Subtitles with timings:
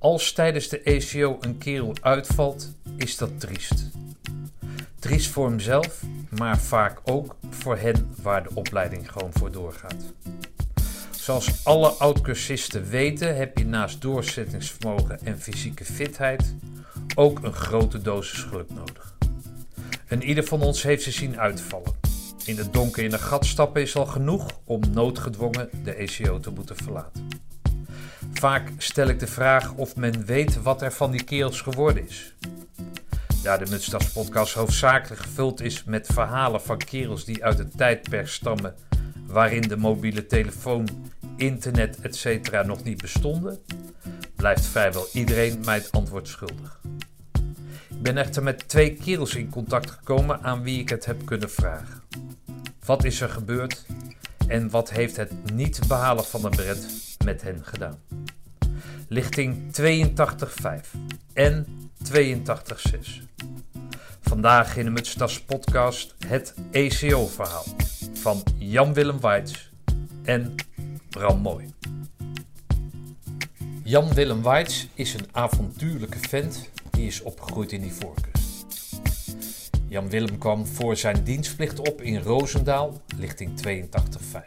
[0.00, 3.90] Als tijdens de ECO een kerel uitvalt, is dat triest.
[4.98, 6.02] Triest voor hemzelf,
[6.38, 10.12] maar vaak ook voor hen waar de opleiding gewoon voor doorgaat.
[11.10, 16.54] Zoals alle oud-cursisten weten, heb je naast doorzettingsvermogen en fysieke fitheid
[17.14, 19.14] ook een grote dosis geluk nodig.
[20.06, 21.94] En ieder van ons heeft ze zien uitvallen.
[22.44, 26.50] In het donker in een gat stappen is al genoeg om noodgedwongen de ECO te
[26.50, 27.28] moeten verlaten.
[28.40, 32.34] Vaak stel ik de vraag of men weet wat er van die kerels geworden is.
[33.42, 38.28] Daar de Mutstas podcast hoofdzakelijk gevuld is met verhalen van kerels die uit het tijdperk
[38.28, 38.74] stammen
[39.26, 40.88] waarin de mobiele telefoon,
[41.36, 42.64] internet etc.
[42.64, 43.58] nog niet bestonden,
[44.36, 46.80] blijft vrijwel iedereen mij het antwoord schuldig.
[47.88, 51.50] Ik ben echter met twee kerels in contact gekomen aan wie ik het heb kunnen
[51.50, 52.02] vragen.
[52.84, 53.86] Wat is er gebeurd
[54.46, 56.86] en wat heeft het niet behalen van een beret
[57.24, 57.98] met hen gedaan?
[59.12, 60.90] Lichting 82.5
[61.32, 61.66] en
[62.12, 63.22] 82.6.
[64.20, 67.64] Vandaag in de Mutstas podcast het ECO-verhaal
[68.12, 69.70] van Jan-Willem Weits
[70.22, 70.54] en
[71.08, 71.74] Bram Mooi.
[73.82, 78.66] Jan-Willem Weits is een avontuurlijke vent die is opgegroeid in die voorkust.
[79.88, 84.40] Jan-Willem kwam voor zijn dienstplicht op in Roosendaal, lichting 82.5.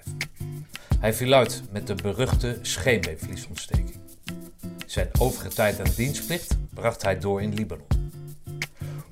[1.00, 3.93] Hij viel uit met de beruchte scheenbeenvliesontsteking.
[4.94, 8.12] Zijn overige tijd aan dienstplicht bracht hij door in Libanon.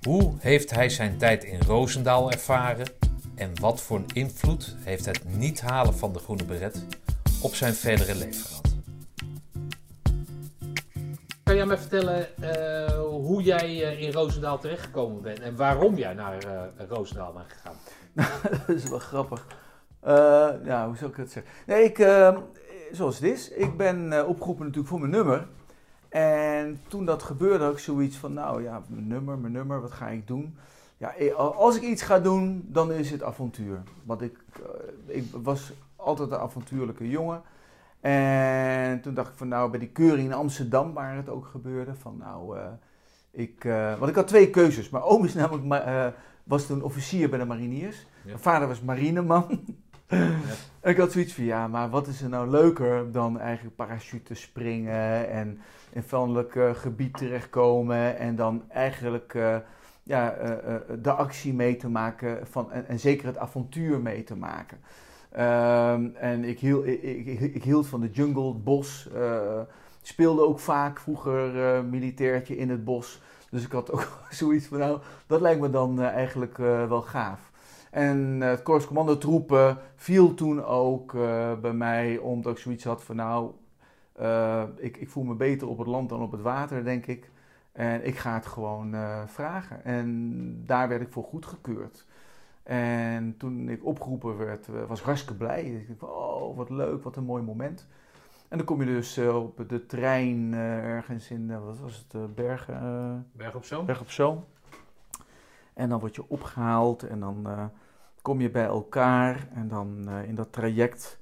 [0.01, 2.87] Hoe heeft hij zijn tijd in Roosendaal ervaren
[3.35, 6.85] en wat voor een invloed heeft het niet halen van de groene beret
[7.41, 8.75] op zijn verdere leven gehad?
[11.43, 16.13] Kan jij me vertellen uh, hoe jij uh, in Roosendaal terechtgekomen bent en waarom jij
[16.13, 17.75] naar uh, Roosendaal bent gegaan?
[18.67, 19.47] dat is wel grappig.
[20.63, 21.51] ja, hoe zou ik het zeggen?
[21.65, 21.97] Nee, ik,
[22.91, 25.47] zoals het is, ik ben opgeroepen natuurlijk voor mijn nummer.
[26.11, 29.91] En toen dat gebeurde, had ik zoiets van, nou ja, mijn nummer, mijn nummer, wat
[29.91, 30.57] ga ik doen?
[30.97, 33.81] Ja, als ik iets ga doen, dan is het avontuur.
[34.03, 34.37] Want ik,
[35.05, 37.41] ik was altijd een avontuurlijke jongen.
[37.99, 41.95] En toen dacht ik van nou, bij die keuring in Amsterdam, waar het ook gebeurde,
[41.95, 42.63] van nou, uh,
[43.31, 44.89] ik, uh, want ik had twee keuzes.
[44.89, 46.07] Mijn oom is namelijk, uh,
[46.43, 47.97] was toen officier bij de mariniers.
[47.97, 48.05] Ja.
[48.23, 49.65] Mijn vader was marineman.
[50.83, 55.29] Ik had zoiets van, ja, maar wat is er nou leuker dan eigenlijk parachute springen
[55.29, 55.61] en
[55.91, 59.33] in vijandelijk gebied terechtkomen en dan eigenlijk
[60.03, 60.35] ja,
[61.01, 64.77] de actie mee te maken van, en, zeker het avontuur mee te maken.
[65.33, 69.09] Um, en ik hield, ik, ik, hield van de jungle, het bos.
[70.01, 73.21] Speelde ook vaak vroeger militairtje in het bos.
[73.49, 77.50] Dus ik had ook zoiets van, nou, dat lijkt me dan eigenlijk wel gaaf.
[77.91, 81.11] En het Korps Commandotroepen viel toen ook
[81.61, 83.51] bij mij, omdat ik zoiets had van, nou,
[84.77, 87.29] ik, ik voel me beter op het land dan op het water, denk ik.
[87.71, 88.95] En ik ga het gewoon
[89.27, 89.83] vragen.
[89.83, 92.05] En daar werd ik voor goedgekeurd.
[92.63, 95.63] En toen ik opgeroepen werd, eh, was ik hartstikke blij.
[95.63, 97.87] Ik dacht, oh, wat leuk, wat een mooi moment.
[98.47, 103.27] En dan kom je dus op de trein ergens in, wat was het, Bergen?
[103.31, 103.85] Berg op Zoom.
[103.85, 104.45] Berg op Zoom.
[105.73, 107.47] En dan word je opgehaald en dan
[108.21, 111.19] kom je bij elkaar en dan in dat traject.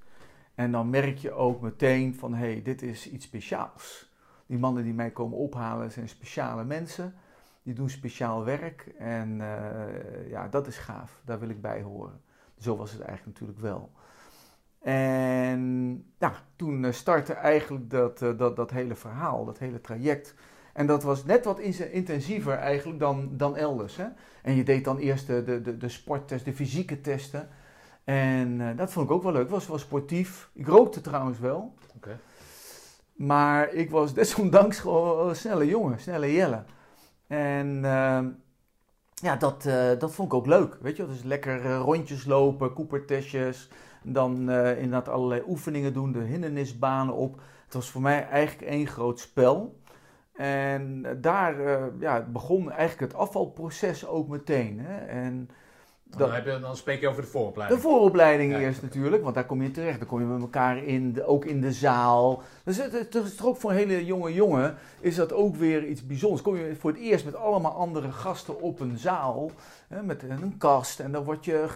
[0.55, 4.11] En dan merk je ook meteen van, hé, hey, dit is iets speciaals.
[4.45, 7.13] Die mannen die mij komen ophalen zijn speciale mensen.
[7.63, 11.21] Die doen speciaal werk en uh, ja, dat is gaaf.
[11.25, 12.21] Daar wil ik bij horen.
[12.57, 13.91] Zo was het eigenlijk natuurlijk wel.
[14.79, 20.35] En ja, toen eh, startte eigenlijk dat, dat, dat hele verhaal, dat hele traject.
[20.79, 21.59] En dat was net wat
[21.91, 23.95] intensiever eigenlijk dan, dan elders.
[23.95, 24.05] Hè?
[24.41, 27.49] En je deed dan eerst de, de, de, sporttest, de fysieke testen.
[28.03, 29.41] En uh, dat vond ik ook wel leuk.
[29.41, 30.49] Het was wel sportief.
[30.53, 31.73] Ik rookte trouwens wel.
[31.95, 32.17] Okay.
[33.13, 36.63] Maar ik was desondanks gewoon een snelle jongen, snelle Jelle.
[37.27, 38.19] En uh,
[39.13, 40.77] ja, dat, uh, dat vond ik ook leuk.
[40.81, 43.69] Weet je, dus lekker uh, rondjes lopen, Cooper-testjes.
[44.03, 47.41] Dan inderdaad allerlei oefeningen doen, de hindernisbanen op.
[47.65, 49.78] Het was voor mij eigenlijk één groot spel.
[50.39, 51.55] En daar
[51.99, 54.79] ja, begon eigenlijk het afvalproces ook meteen.
[54.79, 54.97] Hè.
[55.05, 55.49] En
[56.17, 57.81] dan, heb je, dan spreek je over de vooropleiding.
[57.81, 59.99] De vooropleiding eerst natuurlijk, want daar kom je terecht.
[59.99, 62.43] Dan kom je met elkaar in, de, ook in de zaal.
[62.63, 65.85] Dus het, het, het is ook voor een hele jonge jongen is dat ook weer
[65.85, 66.41] iets bijzonders.
[66.41, 69.51] Kom je voor het eerst met allemaal andere gasten op een zaal,
[69.87, 70.99] hè, met een kast.
[70.99, 71.67] En dan word je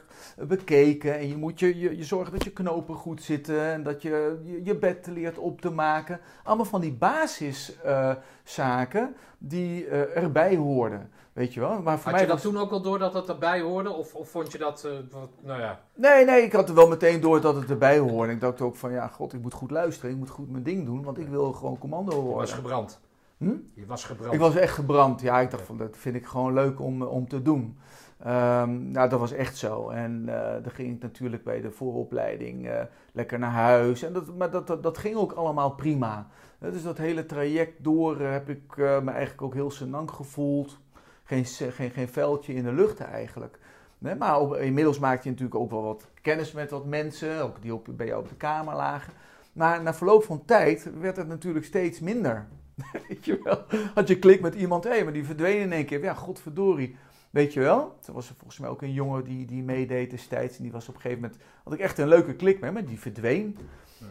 [0.47, 3.61] bekeken en je moet je, je, je zorgen dat je knopen goed zitten.
[3.61, 6.19] En dat je je, je bed leert op te maken.
[6.43, 9.07] Allemaal van die basiszaken uh,
[9.37, 11.09] die uh, erbij hoorden.
[11.33, 11.81] Weet je wel?
[11.81, 12.51] Maar voor had mij je dat was...
[12.51, 13.91] toen ook al door dat het erbij hoorde?
[13.91, 15.81] Of, of vond je dat, uh, wat, nou ja...
[15.95, 18.33] Nee, nee, ik had er wel meteen door dat het erbij hoorde.
[18.33, 20.11] Ik dacht ook van, ja, god, ik moet goed luisteren.
[20.11, 22.37] Ik moet goed mijn ding doen, want ik wil gewoon commando horen.
[22.37, 22.99] was gebrand?
[23.37, 23.55] Hm?
[23.73, 24.33] Je was gebrand.
[24.33, 25.21] Ik was echt gebrand.
[25.21, 27.77] Ja, ik dacht van dat vind ik gewoon leuk om, om te doen.
[28.19, 29.89] Ehm, nou, dat was echt zo.
[29.89, 32.81] En eh dan ging ik natuurlijk bij de vooropleiding eh,
[33.11, 34.03] lekker naar huis.
[34.03, 36.27] En dat, maar dat, dat, dat ging ook allemaal prima.
[36.63, 40.11] Eh, dus dat hele traject door eh, heb ik eh, me eigenlijk ook heel senang
[40.11, 40.79] gevoeld.
[41.23, 43.59] Geen, geen, geen veldje in de lucht eigenlijk.
[43.97, 47.61] Nee, maar op- inmiddels maakte je natuurlijk ook wel wat kennis met wat mensen, ook
[47.61, 49.13] die op, bij jou op de kamer lagen.
[49.53, 52.47] Maar na verloop van tijd werd het natuurlijk steeds minder.
[53.07, 53.63] Weet je wel?
[53.93, 56.03] Had je klik met iemand, hé, maar die verdween in één keer.
[56.03, 56.95] Ja, godverdorie.
[57.29, 57.95] Weet je wel?
[58.05, 60.57] Er was er volgens mij ook een jongen die, die meedeed destijds.
[60.57, 62.85] En die was op een gegeven moment, had ik echt een leuke klik mee, maar
[62.85, 63.57] die verdween.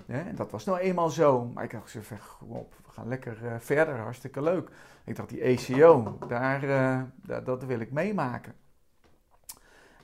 [0.06, 0.26] Ja.
[0.26, 1.50] En dat was nou eenmaal zo.
[1.55, 1.97] Maar ik dacht,
[2.38, 4.71] kom op, we gaan lekker eh, verder, hartstikke leuk.
[5.05, 8.55] Ik dacht, die ECO, daar, eh, daar, dat wil ik meemaken.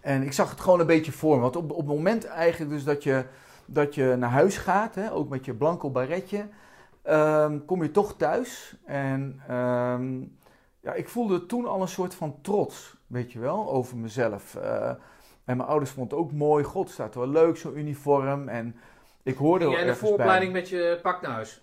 [0.00, 1.42] En ik zag het gewoon een beetje voor me.
[1.42, 3.24] Want op, op het moment eigenlijk dus dat je,
[3.66, 6.48] dat je naar huis gaat, hè, ook met je blanco baretje,
[7.02, 8.76] ehm, kom je toch thuis.
[8.84, 10.20] En ehm,
[10.80, 14.54] ja, ik voelde toen al een soort van trots, weet je wel, over mezelf.
[14.54, 14.88] Eh,
[15.44, 16.64] en mijn ouders vonden het ook mooi.
[16.64, 18.48] God, staat wel leuk, zo'n uniform.
[18.48, 18.76] En
[19.22, 20.00] ik hoorde Ging jij de bij.
[20.00, 21.62] vooropleiding met je pak naar huis?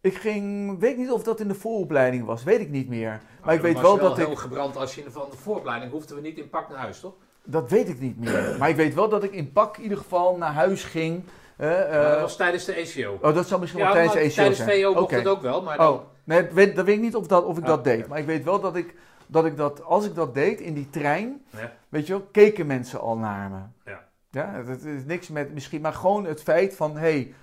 [0.00, 3.20] Ik ging, weet niet of dat in de vooropleiding was, weet ik niet meer.
[3.44, 6.22] Maar ik weet wel dat heel ik, gebrand als je van de vooropleiding hoefden we
[6.22, 7.14] niet in pak naar huis, toch?
[7.50, 8.56] dat weet ik niet meer.
[8.58, 11.22] Maar ik weet wel dat ik in pak in ieder geval naar huis ging.
[11.56, 13.18] Eh, eh, dat was tijdens de ECO.
[13.22, 14.82] oh, dat zou misschien ja, wel tijdens de ECO tijdens zijn.
[14.82, 15.92] VO mocht het ook wel, maar dan...
[15.92, 18.06] Oh, nee, dat weet, dat weet ik niet of, dat, of ik Ah, dat deed.
[18.06, 18.94] Maar ik weet wel dat ik,
[19.26, 21.72] dat ik dat, als ik dat deed in die trein, Ja.
[21.88, 23.90] weet je wel, keken mensen al naar me.
[23.90, 24.06] Ja.
[24.30, 27.34] Ja, dat is niks met misschien, maar gewoon het feit van, hé, hey,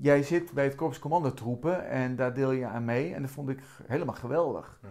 [0.00, 3.14] jij zit bij het Korps Commandotroepen en daar deel je aan mee.
[3.14, 4.78] En dat vond ik helemaal geweldig.
[4.82, 4.88] Ja.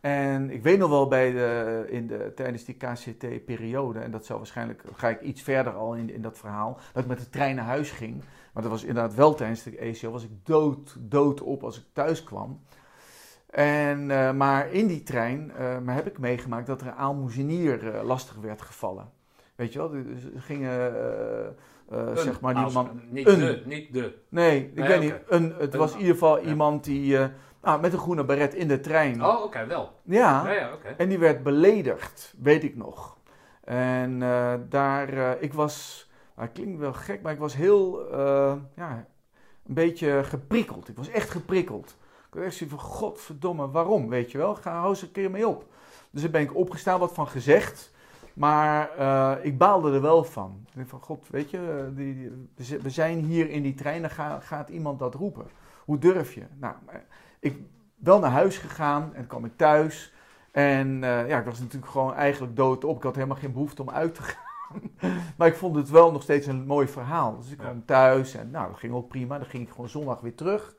[0.00, 4.38] En ik weet nog wel bij de, in de, tijdens die KCT-periode, en dat zou
[4.38, 7.56] waarschijnlijk, ga ik iets verder al in, in dat verhaal, dat ik met de trein
[7.56, 8.22] naar huis ging.
[8.52, 11.84] Maar dat was inderdaad wel tijdens de ECO, was ik dood, dood op als ik
[11.92, 12.60] thuis kwam.
[13.50, 17.94] En, eh, maar in die trein eh, maar heb ik meegemaakt dat er een aalmoezenier
[17.94, 19.10] eh, lastig werd gevallen.
[19.54, 20.92] Weet je wel, dus er gingen,
[21.88, 23.00] Een, zeg maar, die man...
[23.10, 23.38] Niet een.
[23.38, 24.14] de, niet de.
[24.28, 25.14] Nee, ik Nee, weet niet.
[25.28, 26.48] Een, het Een- was in ieder geval ja.
[26.48, 27.26] iemand die eh,
[27.62, 29.24] nou, met een groene baret in de trein.
[29.24, 29.92] Oh, oké, wel.
[30.02, 33.16] Ja, Ja, ja, en die werd beledigd, weet ik nog.
[33.64, 36.06] En eh, daar, ik was,
[36.36, 38.08] nou, het klinkt wel gek, maar ik was heel,
[38.76, 39.06] ja,
[39.66, 40.88] een beetje geprikkeld.
[40.88, 41.96] Ik was echt geprikkeld.
[42.28, 44.54] Ik had echt zoiets van, godverdomme, waarom, weet je wel?
[44.54, 45.64] Ga, hou eens een keer mee op.
[46.10, 47.92] Dus daar ben ik opgestaan, wat van gezegd.
[48.36, 50.60] Maar eh, ik baalde er wel van.
[50.66, 53.62] Ik denk van, god, weet je, eh, die, die- we zi- we zijn hier in
[53.62, 55.46] die trein, dan ga- gaat iemand dat roepen.
[55.84, 56.42] Hoe durf je?
[56.58, 56.74] Nou,
[57.40, 57.58] ik
[57.94, 60.12] wel naar huis gegaan en kwam ik thuis.
[60.50, 62.96] En eh, ja, ik was natuurlijk gewoon eigenlijk dood op.
[62.96, 64.80] Ik had helemaal geen behoefte om uit te gaan.
[65.36, 67.36] maar ik vond het wel nog steeds een mooi verhaal.
[67.36, 69.38] Dus ik kwam thuis en nou, dat ging ook prima.
[69.38, 70.74] Dan ging ik gewoon zondag weer terug.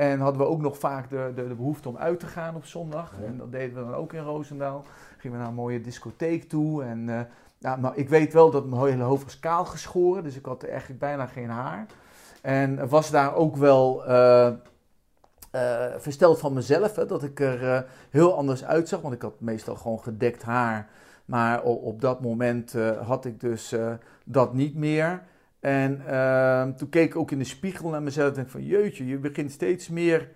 [0.00, 2.64] En hadden we ook nog vaak de, de, de behoefte om uit te gaan op
[2.64, 3.14] zondag.
[3.20, 3.26] Ja.
[3.26, 4.84] En dat deden we dan ook in Roosendaal.
[5.18, 6.84] Gingen we naar een mooie discotheek toe.
[6.84, 7.20] En eh,
[7.58, 10.22] nou, maar ik weet wel dat mijn hele hoofd was kaal geschoren.
[10.22, 11.86] Dus ik had eigenlijk bijna geen haar.
[12.42, 14.52] En was daar ook wel eh, eh,
[15.96, 16.96] versteld van mezelf.
[16.96, 17.80] Hè, dat ik er eh,
[18.10, 19.00] heel anders uitzag.
[19.00, 20.88] Want ik had meestal gewoon gedekt haar.
[21.24, 23.92] Maar op, op dat moment eh, had ik dus eh,
[24.24, 25.22] dat niet meer.
[25.60, 28.28] En eh, toen keek ik ook in de spiegel naar mezelf.
[28.28, 30.28] En denk van jeutje, je begint steeds meer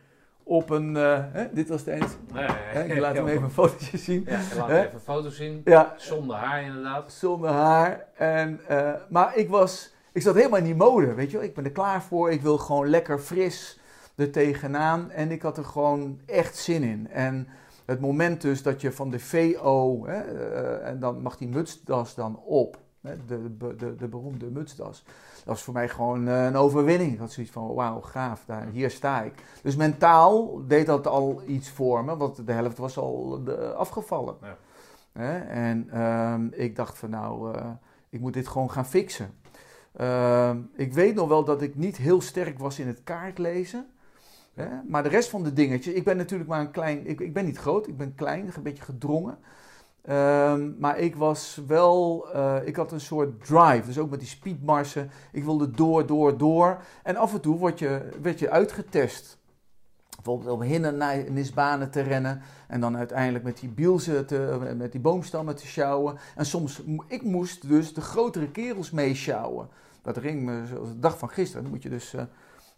[0.43, 0.97] op een...
[0.97, 2.17] eh, hè, dit was de eens.
[2.33, 4.25] Nee, ik laat hem even een fotootje zien.
[4.29, 4.81] Ja, laat Hè?
[4.81, 5.61] even een foto zien.
[5.65, 7.13] Ja, Zonder haar inderdaad.
[7.13, 8.05] zonder haar.
[8.17, 11.47] En, eh, maar ik was, ik zat helemaal in die mode, weet je wel.
[11.47, 12.31] Ik ben er klaar voor.
[12.31, 13.81] Ik wil gewoon lekker fris
[14.17, 15.11] er tegenaan.
[15.11, 17.09] En ik had er gewoon echt zin in.
[17.11, 17.49] En
[17.85, 22.15] het moment dus dat je van de VO, hè, eh, en dan mag die mutsdas
[22.15, 22.79] dan op.
[23.27, 25.03] De, de, de, de beroemde mutsdas.
[25.37, 27.13] Dat was voor mij gewoon eh, een overwinning.
[27.13, 29.33] Ik had zoiets van, wauw, gaaf, daar, hier sta ik.
[29.63, 34.37] Dus mentaal deed dat al iets voor me, want de helft was al eh, afgevallen.
[34.43, 34.57] Ja.
[35.47, 37.71] En ehm, ik dacht van nou, eh,
[38.09, 39.35] ik moet dit gewoon gaan fixen.
[39.93, 43.87] Ehm, ik weet nog wel dat ik niet heel sterk was in het kaartlezen.
[44.55, 44.69] Hè?
[44.89, 47.45] Maar de rest van de dingetjes, ik ben natuurlijk maar een klein, ik, ik ben
[47.45, 49.39] niet groot, ik ben klein, een beetje gedrongen.
[50.05, 54.29] Ehm, maar ik was wel, eh, ik had een soort drive, dus ook met die
[54.29, 55.11] speedmarsen.
[55.33, 56.79] Ik wilde door, door, door.
[57.03, 59.39] En af en toe word je, werd je uitgetest.
[60.15, 62.43] Bijvoorbeeld om hindernisbanen te rennen.
[62.69, 66.19] En dan uiteindelijk met die bielzen, te, met die boomstammen te sjouwen.
[66.37, 69.69] En soms, ik moest dus de grotere kerels meesjouwen.
[70.03, 71.63] Dat ring me zoals de dag van gisteren.
[71.63, 72.23] Dan moet je dus eh,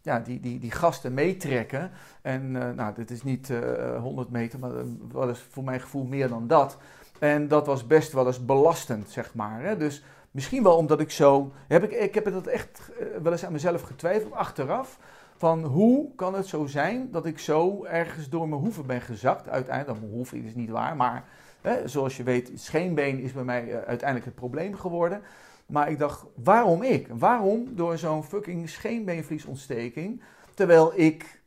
[0.06, 1.90] ja, die, die, die gasten meetrekken.
[2.23, 5.80] En eh, nou, dit is niet eh 100 meter, maar eh, wel eens voor mijn
[5.80, 6.78] gevoel meer dan dat.
[7.19, 9.63] En dat was best wel eens belastend, zeg maar.
[9.63, 9.77] Hè?
[9.77, 11.53] Dus misschien wel omdat ik zo...
[11.69, 14.99] Heb ik, ik heb dat echt eh, wel eens aan mezelf getwijfeld, achteraf.
[15.37, 19.49] Van hoe kan het zo zijn dat ik zo ergens door mijn hoeven ben gezakt?
[19.49, 21.25] Uiteindelijk, mijn hoeven is niet waar, maar
[21.61, 25.23] hè, zoals je weet, scheenbeen is bij mij eh, uiteindelijk het probleem geworden.
[25.67, 27.09] Maar ik dacht, waarom ik?
[27.09, 30.23] Waarom door zo'n fucking scheenbeenvliesontsteking,
[30.55, 31.43] terwijl ik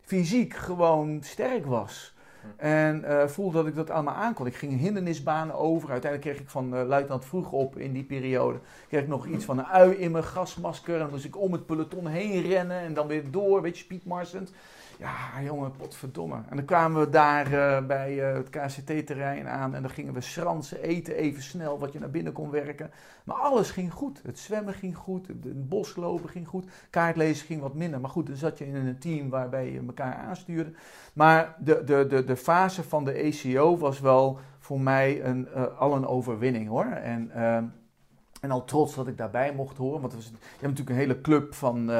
[0.00, 2.14] fysiek gewoon sterk was?
[2.56, 4.46] En eh, voelde dat ik dat allemaal aankon.
[4.46, 5.90] Ik ging hindernisbanen over.
[5.90, 8.58] Uiteindelijk kreeg ik van uh, luitenant Vroeg op in die periode.
[8.88, 10.94] Kreeg ik nog iets van een ui in mijn gasmasker.
[10.94, 12.80] En dan moest ik om het peloton heen rennen.
[12.80, 14.52] En dan weer door, weet je, speedmarsend.
[15.00, 16.34] Ja, jongen, potverdomme.
[16.48, 20.20] En dan kwamen we daar uh, bij uh, het KCT-terrein aan en dan gingen we
[20.20, 22.90] schransen, eten even snel, wat je naar binnen kon werken.
[23.24, 24.20] Maar alles ging goed.
[24.22, 28.00] Het zwemmen ging goed, het boslopen ging goed, kaartlezen ging wat minder.
[28.00, 30.72] Maar goed, dan zat je in een team waarbij je elkaar aanstuurde.
[31.12, 35.78] Maar de, de, de, de fase van de ACO was wel voor mij een, uh,
[35.78, 36.86] al een overwinning hoor.
[36.86, 37.30] En,
[38.40, 41.20] en al trots dat ik daarbij mocht horen, want was, je hebt natuurlijk een hele
[41.20, 41.90] club van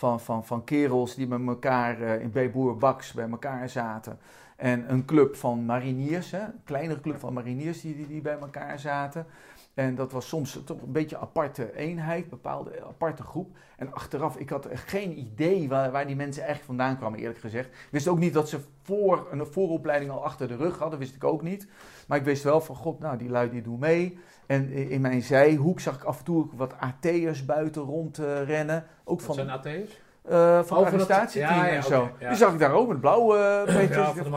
[0.00, 4.18] van, van, van kerels die met elkaar uh, in Beeboer Baks bij elkaar zaten.
[4.56, 8.78] En een club van mariniers, hè, een kleinere club van mariniers die, die, bij elkaar
[8.78, 9.26] zaten.
[9.74, 13.56] En dat was soms toch een beetje aparte eenheid, een bepaalde aparte groep.
[13.76, 17.68] En achteraf, ik had geen idee waar, waar die mensen echt vandaan kwamen, eerlijk gezegd.
[17.68, 21.14] Ik wist ook niet dat ze voor een vooropleiding al achter de rug hadden, wist
[21.14, 21.68] ik ook niet.
[22.06, 24.18] Maar ik wist wel van, god, nou, die lui die doen mee.
[24.50, 28.84] En in mijn zijhoek zag ik af en toe wat AT'ers buiten rondrennen.
[29.04, 30.00] ook van, zijn AT'ers?
[30.30, 32.00] Uh, van het arrestatieteam ja, ja, en zo.
[32.00, 32.28] Okay, ja.
[32.28, 33.94] Die zag ik daar ook met blauwe beetje.
[33.94, 34.30] Ja, van de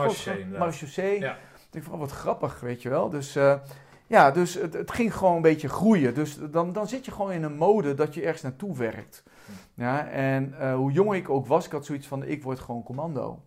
[0.58, 1.20] marechaussee.
[1.20, 1.32] Ja.
[1.32, 3.10] Ik denk van, wat grappig, weet je wel.
[3.10, 3.54] Dus uh,
[4.06, 6.14] ja, dus het, het, ging gewoon een beetje groeien.
[6.14, 9.22] Dus dan, dan zit je gewoon in een mode dat je ergens naartoe werkt.
[9.74, 13.42] Ja, en hoe jong ik ook was, ik had zoiets van, ik word gewoon commando.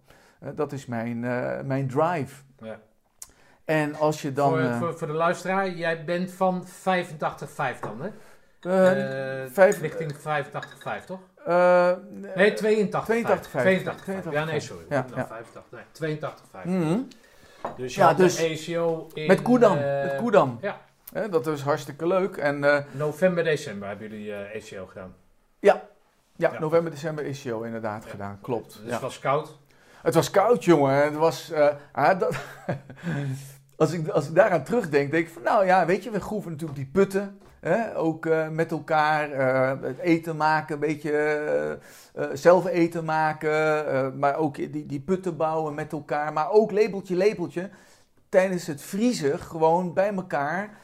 [0.55, 1.19] dat is mijn,
[1.67, 2.43] mijn drive.
[2.59, 2.79] Ja.
[3.67, 4.50] En als je dan...
[4.50, 6.69] Voor, voor, voor, de luisteraar, jij bent van 85-5
[7.81, 8.09] dan, hè?
[8.62, 10.19] Uh, vijf, richting 85-5,
[11.05, 11.19] toch?
[11.47, 11.91] Uh,
[12.36, 13.03] nee, 82.
[13.03, 14.86] 82, 82, 82, Ja, nee, sorry.
[14.89, 15.27] Ja, ja.
[15.27, 16.65] 85, nee, 82, 5.
[16.65, 17.07] Mm -hmm.
[17.77, 19.27] Dus je ja, dus ECO in...
[19.27, 19.77] Met Koedam.
[19.77, 20.57] Uh, met Koedam.
[20.62, 20.81] Ja.
[21.13, 22.38] He, dat was hartstikke leuk.
[22.38, 25.15] En, uh, november, december hebben jullie uh, ECO gedaan.
[25.59, 25.74] Ja.
[26.36, 26.51] ja.
[26.51, 28.09] Ja, november, december ECO inderdaad ja.
[28.09, 28.39] gedaan.
[28.41, 28.79] Klopt.
[28.83, 29.57] Dus het was koud?
[30.01, 31.03] Het was koud, jongen.
[31.03, 31.51] Het was...
[31.91, 32.36] ah, dat
[33.77, 35.43] als, ik, als ik daaraan terugdenk, denk ik van...
[35.43, 37.39] Nou ja, weet je, we groeven natuurlijk die putten...
[37.60, 37.98] Hè?
[37.98, 41.79] Ook uh, met elkaar uh, het eten maken, een beetje
[42.17, 46.34] uh, zelf eten maken, maar ook die, die putten bouwen met elkaar.
[46.34, 47.69] Maar ook lepeltje, lepeltje
[48.29, 50.77] tijdens het vriezen gewoon bij elkaar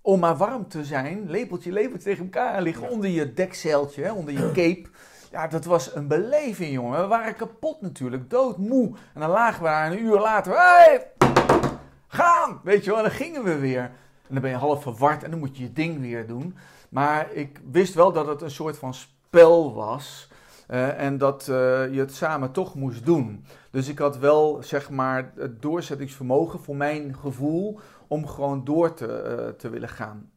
[0.00, 1.30] om maar warm te zijn.
[1.30, 2.90] Lepeltje, lepeltje tegen elkaar liggen ja.
[2.90, 4.86] onder je dekzeiltje, onder je cape.
[5.30, 7.00] Ja, dat was een beleving, jongen.
[7.00, 8.86] We waren kapot natuurlijk, doodmoe.
[9.14, 10.52] En dan lagen we daar een uur later.
[10.56, 11.17] Hey,
[12.08, 12.60] gaan!
[12.64, 13.82] Weet je wel, dan gingen we weer.
[14.28, 16.56] En dan ben je half verward en dan moet je je ding weer doen.
[16.88, 20.30] Maar ik wist wel dat het een soort van spel was.
[20.70, 21.56] Uh, en dat uh,
[21.92, 23.44] je het samen toch moest doen.
[23.70, 29.36] Dus ik had wel, zeg maar, het doorzettingsvermogen voor mijn gevoel om gewoon door te,
[29.38, 30.30] uh, te willen gaan.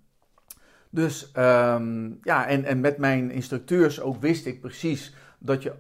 [0.90, 5.74] Dus um, ja, en, en met mijn instructeurs ook wist ik precies dat je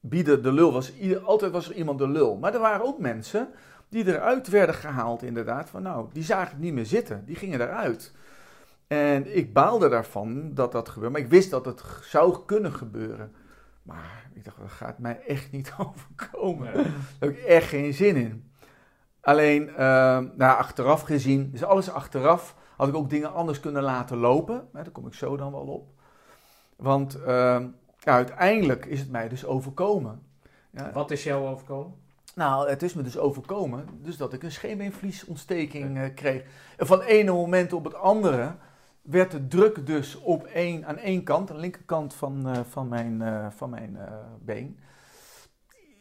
[0.00, 0.92] bieden de lul was.
[1.24, 2.36] Altijd was er iemand de lul.
[2.36, 3.48] Maar er waren ook mensen
[3.92, 5.70] die eruit werden gehaald inderdaad.
[5.70, 8.12] Van nou, die zagen het niet meer zitten, die gingen eruit.
[8.86, 13.32] En ik baalde daarvan dat dat gebeurde, maar ik wist dat het zou kunnen gebeuren.
[13.82, 16.72] Maar ik dacht, dat gaat mij echt niet overkomen.
[16.72, 16.84] Daar
[17.18, 18.50] heb ik echt geen zin in.
[19.20, 24.16] Alleen, uh, nou, achteraf gezien, dus alles achteraf, had ik ook dingen anders kunnen laten
[24.16, 24.68] lopen.
[24.72, 25.88] daar kom ik zo dan wel op.
[26.76, 27.26] Want uh,
[27.98, 30.22] ja, uiteindelijk is het mij dus overkomen.
[30.70, 30.92] Ja.
[30.92, 32.01] Wat is jou overkomen?
[32.34, 36.44] Nou, het is me dus overkomen, dus dat ik een scheenbeenvliesontsteking uh, kreeg.
[36.76, 38.54] En van ene moment op het andere
[39.02, 42.88] werd de druk dus op één, aan één kant, aan de linkerkant van, uh, van
[42.88, 43.98] mijn, uh, van mijn
[44.40, 44.78] been.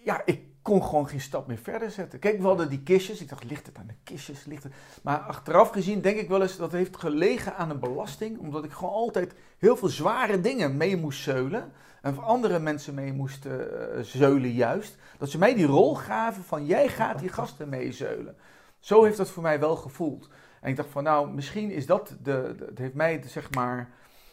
[0.04, 2.20] Ja, ik kon gewoon geen stap meer verder zetten.
[2.20, 3.22] Kijk, we hadden die kistjes.
[3.22, 4.46] Ik dacht, ligt het aan de kistjes?
[4.46, 4.74] Ligt het...
[5.02, 8.40] Maar achteraf gezien denk ik wel eens dat het heeft gelegen aan een belasting.
[8.40, 11.72] Omdat ik gewoon altijd heel veel zware dingen mee moest zeulen.
[12.02, 13.54] En voor andere mensen mee moest uh,
[14.02, 14.98] zeulen juist.
[15.18, 18.36] Dat ze mij die rol gaven van jij gaat die gasten meezeulen.
[18.80, 20.30] Zo heeft dat voor mij wel gevoeld.
[20.62, 23.90] En ik dacht van nou, misschien is dat, de, het heeft mij zeg maar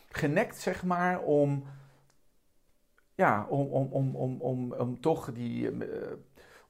[0.09, 1.65] genekt zeg maar om,
[3.15, 5.87] ja, om, om, om, om, om, om toch die, uh,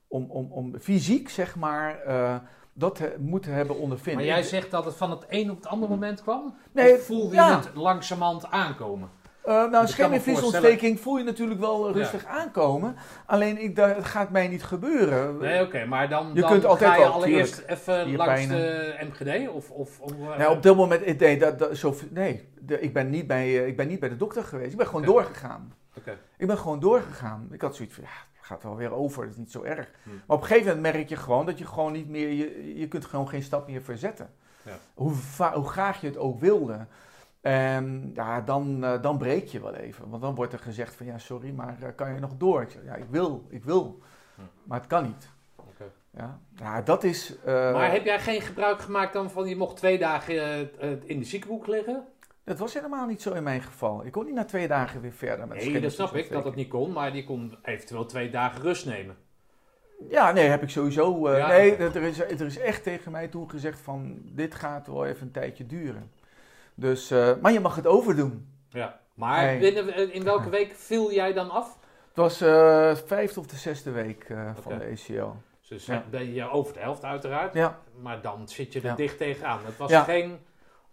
[0.08, 2.06] om, om, om fysiek zeg maar...
[2.06, 2.36] Uh,
[2.78, 4.26] dat he, moeten hebben ondervinden.
[4.26, 6.54] Maar jij zegt dat het van het een op het andere moment kwam?
[6.72, 7.56] Nee, of voelde je ja.
[7.56, 9.10] het langzamerhand aankomen?
[9.48, 12.96] Uh, nou, een scheenbeenvliesontsteking voel je natuurlijk wel rustig aankomen.
[13.26, 15.38] Alleen, ik, dat gaat mij niet gebeuren.
[15.38, 19.48] Nee, oké, maar dan, je dan kunt altijd ga je allereerst even langs de MGD?
[19.48, 22.92] Of, of, of uh, nou, op dit moment, nee, dat, dat, zo, nee de, ik,
[22.92, 24.70] ben niet bij, ik ben niet bij de dokter geweest.
[24.70, 25.74] Ik ben gewoon doorgegaan.
[25.96, 26.18] Oké.
[26.36, 27.48] Ik ben gewoon doorgegaan.
[27.50, 29.90] Ik had zoiets van, ja, het gaat wel weer over, het is niet zo erg.
[30.02, 30.10] Hm.
[30.10, 32.88] Maar op een gegeven moment merk je gewoon dat je gewoon niet meer, je, je
[32.88, 34.30] kunt gewoon geen stap meer verzetten.
[34.62, 34.78] Ja.
[34.94, 35.12] Hoe,
[35.54, 36.86] hoe graag je het ook wilde.
[37.48, 40.08] En ja, dan, eh, dan breek je wel even.
[40.10, 42.62] Want dan wordt er gezegd van, ja, sorry, maar eh, kan je nog door?
[42.62, 43.98] Ik zeg, ja, ik wil, ik wil.
[44.34, 44.40] Hm.
[44.64, 45.28] Maar het kan niet.
[46.10, 47.38] Ja, ja dat is...
[47.44, 50.34] eh, Maar heb jij geen gebruik gemaakt dan van je mocht twee dagen
[51.04, 52.04] in de ziekenboek liggen?
[52.44, 54.06] Dat was helemaal niet zo in mijn geval.
[54.06, 56.54] Ik kon niet na twee dagen weer verder met Nee, dat snap ik, dat het
[56.54, 56.92] niet kon.
[56.92, 59.16] Maar die kon eventueel twee dagen rust nemen.
[60.08, 61.36] Ja, nee, heb ik sowieso.
[61.36, 65.06] Ja, nee, er is, er is echt tegen mij toen gezegd van dit gaat wel
[65.06, 66.10] even een tijdje duren.
[66.80, 68.48] Dus, eh, maar je mag het overdoen.
[68.70, 69.00] Ja.
[69.14, 69.58] Maar Nee.
[69.58, 71.78] binnen, eh, in welke week viel jij dan af?
[72.08, 74.26] Het was eh vijfde of de zesde week
[74.62, 75.28] van de ACL.
[75.68, 76.04] Dus Ja.
[76.10, 77.54] ben je over de helft uiteraard.
[77.54, 78.94] Ja, Maar dan zit je er Ja.
[78.94, 79.58] dicht tegenaan.
[79.64, 80.38] Het was geen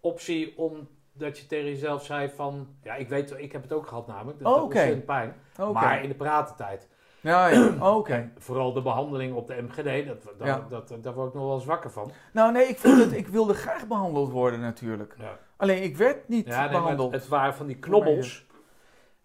[0.00, 2.68] optie omdat je tegen jezelf zei van...
[2.82, 4.38] Ja, ik weet, ik heb het ook gehad namelijk.
[4.38, 4.64] Dat Oh, oké.
[4.64, 5.34] ontzettend pijn.
[5.60, 5.72] oké.
[5.72, 6.88] Maar in de pratentijd.
[7.26, 7.74] Ja, ja.
[7.86, 8.30] Oh, oké.
[8.38, 10.66] Vooral de behandeling op de MGD, dat, dat, Ja.
[10.68, 12.12] dat, daar word ik nog wel eens wakker van.
[12.32, 15.14] Nou, nee, ik, vond het, ik wilde graag behandeld worden natuurlijk.
[15.18, 15.38] Ja.
[15.56, 17.12] Alleen ik werd niet nee, behandeld.
[17.12, 18.46] het, het waren van die knobbels.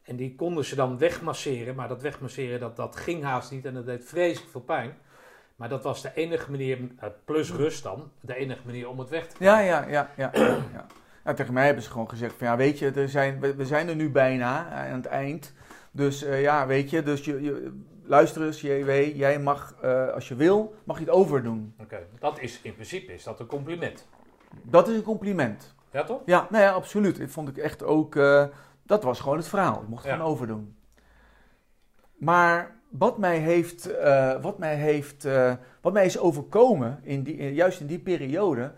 [0.03, 1.75] En die konden ze dan wegmasseren.
[1.75, 3.65] Maar dat wegmasseren, dat, dat ging haast niet.
[3.65, 4.97] En dat deed vreselijk veel pijn.
[5.55, 9.09] Maar dat was de enige manier, eh, plus rust dan, de enige manier om het
[9.09, 10.29] weg te Ja, ja, ja, ja.
[10.33, 10.85] ja, ja.
[11.23, 13.65] Nou, tegen mij hebben ze gewoon gezegd van ja, weet je, er zijn, we, we
[13.65, 15.53] zijn er nu bijna aan het eind.
[15.91, 20.27] Dus eh, ja, weet je, dus je, je, luister eens, JW, jij mag, eh, als
[20.27, 21.73] je wil, mag je het overdoen.
[21.79, 24.07] Oké, dat is in principe is dat een compliment.
[24.63, 25.75] Dat is een compliment.
[25.91, 26.21] Ja, toch?
[26.25, 27.17] Ja, nou ja, absoluut.
[27.19, 28.45] Dat vond ik echt ook, eh,
[28.83, 29.81] dat was gewoon het verhaal.
[29.81, 30.17] Ik mocht het Ja.
[30.17, 30.75] gewoon overdoen.
[32.17, 33.89] Maar wat mij heeft,
[34.41, 35.27] wat mij heeft,
[35.81, 38.71] wat mij is overkomen, in die, in- juist in die periode,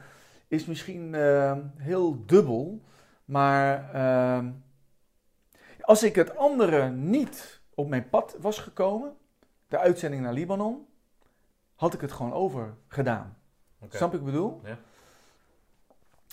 [0.48, 1.14] is misschien
[1.78, 2.82] heel dubbel.
[3.26, 4.46] Maar eh,
[5.84, 9.16] als ik het andere niet op mijn pad was gekomen,
[9.68, 10.86] de uitzending naar Libanon,
[11.76, 13.38] had ik het gewoon over gedaan.
[13.82, 13.98] Oké.
[13.98, 14.62] Snap ik bedoel?
[14.64, 14.78] Ja.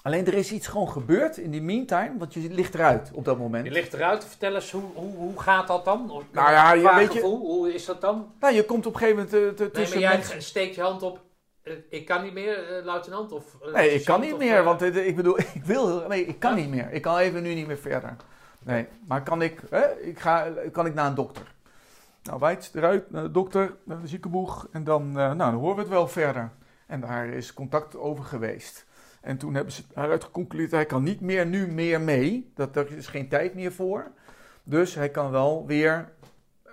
[0.02, 3.38] Alleen er is iets gewoon gebeurd in die meantime, want je ligt eruit op dat
[3.38, 3.64] moment.
[3.66, 6.06] Je ligt eruit, vertel eens, hoe, hoe, hoe gaat dat dan?
[6.32, 8.32] Nou ja, je- weet je- hoe is dat dan?
[8.40, 10.42] Nou, je komt op een gegeven moment eh, te- Nee, maar tussen jij mensen...
[10.42, 11.20] steekt je hand op,
[11.62, 13.32] eh, ik kan niet meer, eh, luitenant?
[13.32, 16.50] Of, Nee, ik kan niet of, meer, want ik bedoel, ik wil, nee, ik kan
[16.56, 16.60] Ja?
[16.60, 16.90] niet meer.
[16.92, 18.16] Ik kan even nu niet meer verder.
[18.64, 21.54] Nee, maar kan ik, hè, ik ga, kan ik naar een dokter?
[22.22, 25.74] Nou, wijd eruit, naar de dokter, naar de ziekenboeg en dan, eh, nou, dan horen
[25.74, 26.50] we het wel verder.
[26.86, 28.86] En daar is contact over geweest.
[29.20, 32.52] En toen hebben ze daaruit geconcludeerd, hij kan niet meer nu meer mee.
[32.54, 34.10] Dat, er is geen tijd meer voor.
[34.62, 36.12] Dus hij kan wel weer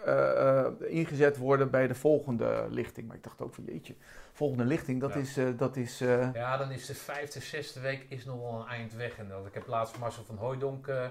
[0.06, 3.08] eh, eh, ingezet worden bij de volgende lichting.
[3.08, 3.96] Maar ik dacht ook van jeetje,
[4.34, 5.20] volgende lichting, dat Ja.
[5.20, 5.38] is...
[5.38, 8.68] eh, dat is eh, Ja, dan is de vijfde, zesde week is nog wel een
[8.68, 9.18] eind weg.
[9.18, 11.06] En dat, ik heb laatst Marcel van Hooijdonk eh,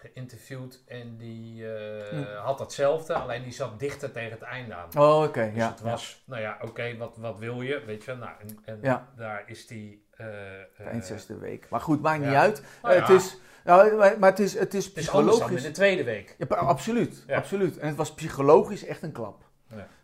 [0.00, 4.88] geïnterviewd en die eh, had datzelfde, alleen die zat dichter tegen het einde aan.
[4.98, 5.68] Oh, oké, Dus ja.
[5.70, 8.14] het was, nou ja, oké, wat, wat wil je, weet je.
[8.14, 9.08] Nou, en, en Ja.
[9.16, 10.06] daar is die...
[10.16, 10.32] eh, ja.
[10.78, 11.66] eh, Eind zesde week.
[11.70, 12.62] Maar goed, maakt niet uit.
[12.82, 15.48] nou Eh, ja, het is, nou, maar, het is, het is het is anders dan
[15.48, 15.62] in psychologisch.
[15.62, 16.34] de tweede week.
[16.38, 17.78] Ja, absoluut, absoluut.
[17.78, 19.46] En het was psychologisch echt een klap.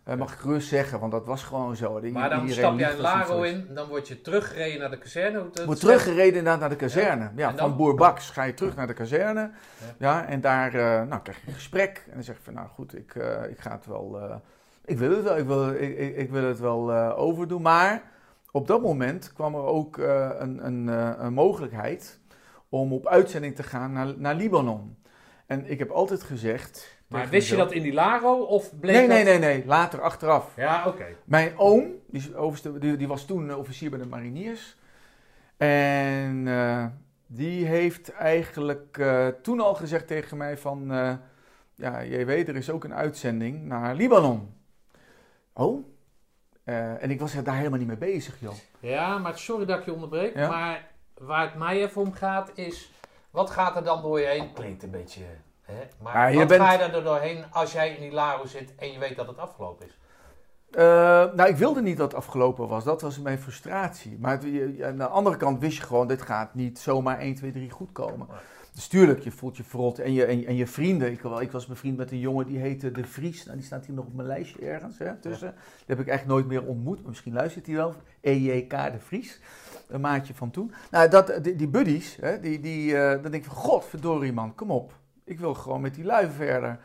[0.05, 2.01] Eh, mag ik gerust zeggen, want dat was gewoon zo.
[2.13, 5.47] Maar dan stap jij Laro in, dan word je teruggereden naar de kazerne.
[5.65, 7.31] Wordt teruggereden inderdaad naar de kazerne.
[7.37, 7.59] Ja, dan?
[7.59, 9.41] van Boer Baks ga je terug naar de kazerne.
[9.41, 9.51] Ja.
[9.99, 10.27] Ja.
[10.27, 12.03] en daar eh, nou, krijg je een gesprek.
[12.07, 14.41] En dan zeg je van, nou goed, ik, eh, ik ga het wel...
[14.85, 17.63] ik wil het wel, ik wil, ik, ik, ik wil het wel overdoen.
[17.63, 18.03] Maar
[18.51, 20.87] op dat moment kwam er ook een, een,
[21.25, 22.19] een mogelijkheid
[22.69, 24.97] om op uitzending te gaan naar, naar Libanon.
[25.47, 26.94] En ik heb altijd gezegd...
[27.19, 29.41] Maar wist je dat in die Laro of bleek Nee, nee, dat...
[29.41, 29.67] nee, nee.
[29.67, 30.53] Later, achteraf.
[30.57, 31.07] Ja, oké.
[31.25, 34.77] Mijn oom, die, overste, die, die was toen eh, officier bij de mariniers.
[35.57, 36.87] En eh,
[37.27, 40.87] die heeft eigenlijk eh, toen al gezegd tegen mij van...
[41.75, 44.55] ja, je weet, er is ook een uitzending naar Libanon.
[45.53, 45.87] Oh?
[46.65, 48.55] En ik was daar helemaal niet mee bezig, joh.
[48.81, 50.35] Ja, maar sorry dat ik je onderbreek.
[50.35, 50.49] Ja?
[50.49, 52.93] Maar waar het mij even om gaat is...
[53.31, 54.53] Wat gaat er dan door je heen?
[54.53, 55.23] Klinkt een beetje...
[55.65, 55.75] Hè?
[56.03, 58.93] Maar je wat bent- ga je er doorheen als jij in die Laro zit en
[58.93, 59.99] je weet dat het afgelopen is?
[60.71, 60.83] Eh,
[61.35, 62.85] nou, ik wilde niet dat het afgelopen was.
[62.85, 64.17] Dat was mijn frustratie.
[64.21, 67.35] Maar het- je- aan de andere kant wist je gewoon, dit gaat niet zomaar 1,
[67.35, 68.27] 2, 3 goed komen.
[68.75, 69.99] Dus tuurlijk, je voelt je verrot.
[69.99, 71.11] En je, en, en je vrienden.
[71.13, 73.45] Ik, wel- ik was bevriend met een jongen die heette De Vries.
[73.45, 75.51] Nou, die staat hier nog op mijn lijstje ergens hè, tussen.
[75.77, 76.99] Die heb ik echt nooit meer ontmoet.
[77.01, 77.95] Maar misschien luistert hij wel.
[78.21, 79.41] EJK De Vries.
[79.89, 80.73] Een maatje van toen.
[80.91, 84.55] Nou, dat, die, die buddies, hè, die, die, eh, dan denk ik van, godverdorie man,
[84.55, 84.93] kom op.
[85.25, 86.79] Ik wil gewoon met die lui verder.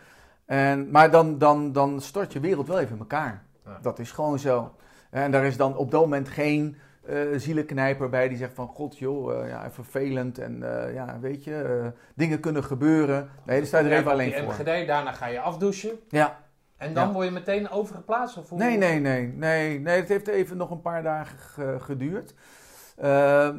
[0.46, 3.44] En, maar dan, dan, dan stort je wereld wel even in elkaar.
[3.66, 3.80] Ja.
[3.82, 4.76] Dat is gewoon zo.
[5.10, 8.98] En daar is dan op dat moment geen eh zielenknijper bij die zegt van god
[8.98, 13.30] joh, eh, ja, vervelend en eh, ja, weet je, dingen kunnen gebeuren.
[13.46, 14.44] Nee, daar sta je er even alleen voor.
[14.54, 16.00] MGD, daarna ga je afdouchen.
[16.10, 16.38] Ja.
[16.78, 17.14] En dan Ja.
[17.14, 18.38] word je meteen overgeplaatst?
[18.38, 18.52] Of?
[18.52, 22.34] Nee, nee, nee, nee, nee, het heeft even nog een paar dagen ge- geduurd.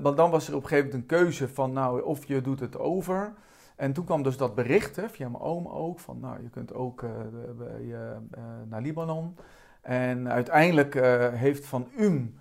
[0.02, 2.60] Want dan was er op een gegeven moment een keuze van, nou, of je doet
[2.60, 3.32] het over.
[3.80, 6.74] En toen kwam dus dat bericht, hè, via mijn oom ook, van, nou, je kunt
[6.74, 7.10] ook eh,
[7.58, 9.36] bij, eh, naar Libanon.
[9.80, 12.38] En uiteindelijk eh, heeft Van Um,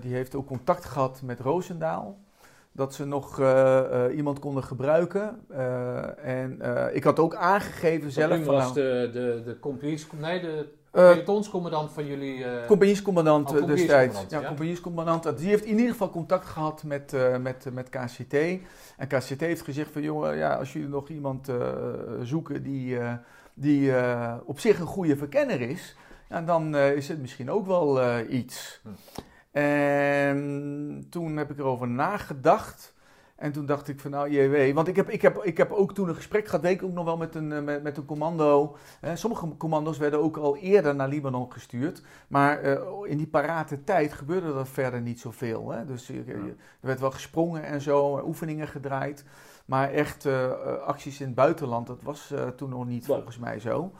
[0.00, 2.18] die heeft ook contact gehad met Roosendaal.
[2.72, 3.40] Dat ze nog
[4.12, 5.48] iemand konden gebruiken.
[6.22, 6.60] En
[6.92, 10.68] ik had ook aangegeven zelf Zelf van, was nou, de, de, de compagnies, nee, de
[11.02, 12.44] pelotonscommandant van jullie.
[12.44, 14.24] eh, Compagniescommandant Oh, eh, destijds.
[14.28, 14.46] Ja, ja.
[14.46, 15.38] compagniescommandant.
[15.38, 18.32] Die heeft in ieder geval contact gehad met, eh, met, met KCT.
[18.96, 21.56] En KCT heeft gezegd van, jongen, ja, als jullie nog iemand eh,
[22.22, 23.12] zoeken die, eh,
[23.54, 25.96] die eh, op zich een goede verkenner is,
[26.28, 28.80] ja, dan eh, is het misschien ook wel eh, iets.
[28.82, 28.88] Hm.
[29.58, 32.94] En toen heb ik erover nagedacht.
[33.36, 35.94] En toen dacht ik van nou JW, want ik heb, ik, heb, ik heb ook
[35.94, 38.04] toen een gesprek gehad, weet ik ook nog wel met een, eh, met, met een
[38.04, 38.76] commando.
[39.00, 42.02] Eh, sommige commando's werden ook al eerder naar Libanon gestuurd.
[42.28, 45.70] Maar eh, in die parate tijd gebeurde er verder niet zoveel.
[45.70, 45.84] Hè?
[45.84, 49.24] Dus je- je- er werd wel gesprongen en zo, oefeningen gedraaid.
[49.66, 50.52] Maar echt eh, eh,
[50.86, 53.92] acties in het buitenland, dat was eh, toen nog niet volgens mij zo.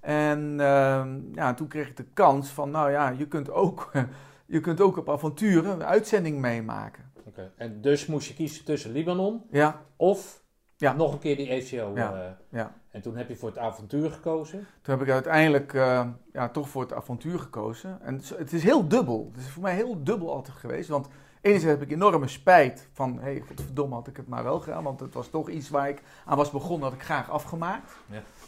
[0.00, 3.90] En ehm, ja, toen kreeg ik de kans van, nou ja, je kunt ook,
[4.46, 7.09] je kunt ook op avonturen een uitzending meemaken.
[7.56, 10.42] En dus moest je kiezen tussen Libanon Ja, of
[10.76, 10.92] Ja.
[10.92, 11.92] nog een keer die ECO.
[11.94, 12.14] Ja.
[12.14, 12.74] eh, ja.
[12.90, 14.66] en toen heb je voor het avontuur gekozen.
[14.82, 17.98] Toen heb ik uiteindelijk eh, ja, toch voor het avontuur gekozen.
[18.02, 19.30] En het is, heel dubbel.
[19.32, 20.88] Het is voor mij heel dubbel altijd geweest.
[20.88, 21.08] Want
[21.40, 23.16] enerzijds heb ik enorme spijt van...
[23.16, 24.84] hé, hey, godverdomme had ik het maar wel gedaan.
[24.84, 27.92] Want het was toch iets waar ik aan was begonnen, had ik graag afgemaakt.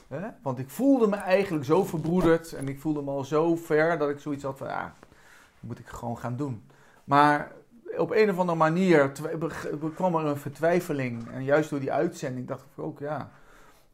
[0.09, 0.37] Ja.
[0.43, 2.53] Want ik voelde me eigenlijk zo verbroederd.
[2.53, 4.69] En ik voelde me al zo ver dat ik zoiets had van...
[4.69, 5.09] ja, dat
[5.61, 6.63] moet ik gewoon gaan doen.
[7.05, 7.53] Maar
[8.03, 9.13] op een of andere manier
[9.95, 11.29] kwam er een vertwijfeling.
[11.31, 13.31] En juist door die uitzending dacht ik ook, ja...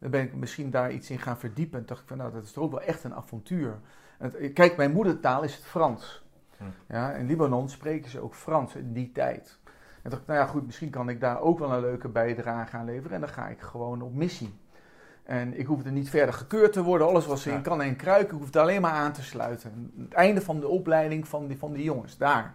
[0.01, 1.79] Dan ben ik misschien daar iets in gaan verdiepen.
[1.79, 3.79] En dacht ik van, nou, dat is toch ook wel echt een avontuur.
[4.17, 6.23] Het- kijk, mijn moedertaal is het Frans.
[6.57, 6.63] Hm.
[6.87, 9.59] Ja, in Libanon spreken ze ook Frans in die tijd.
[10.03, 12.77] En dacht ik, nou ja, goed, misschien kan ik daar ook wel een leuke bijdrage
[12.77, 13.11] aan leveren.
[13.11, 14.53] En dan ga ik gewoon op missie.
[15.23, 17.07] En ik hoefde niet verder gekeurd te worden.
[17.07, 17.59] Alles was in Ja.
[17.59, 18.23] kan en kruik.
[18.31, 19.91] Ik hoefde alleen maar aan te sluiten.
[19.99, 22.53] Het einde van de opleiding van die, van die jongens, daar.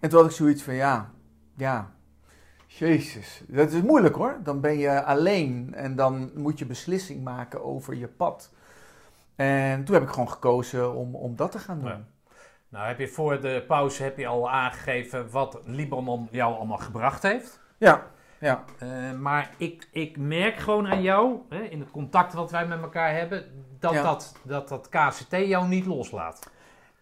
[0.00, 1.10] En toen had ik zoiets van, ja,
[1.56, 1.90] ja,
[2.66, 4.38] Jezus, dat is moeilijk hoor.
[4.42, 8.52] Dan ben je alleen en dan moet je beslissing maken over je pad.
[9.36, 11.88] En toen heb ik gewoon gekozen om, om dat te gaan doen.
[11.88, 12.04] Ja.
[12.68, 17.22] Nou, heb je voor de pauze heb je al aangegeven wat Libanon jou allemaal gebracht
[17.22, 17.60] heeft.
[17.78, 18.06] Ja,
[18.38, 18.64] ja.
[18.78, 22.82] Eh, maar ik, ik merk gewoon aan jou, hè, in het contact wat wij met
[22.82, 23.44] elkaar hebben,
[23.78, 24.02] dat, Ja.
[24.02, 26.50] dat, dat dat KCT jou niet loslaat.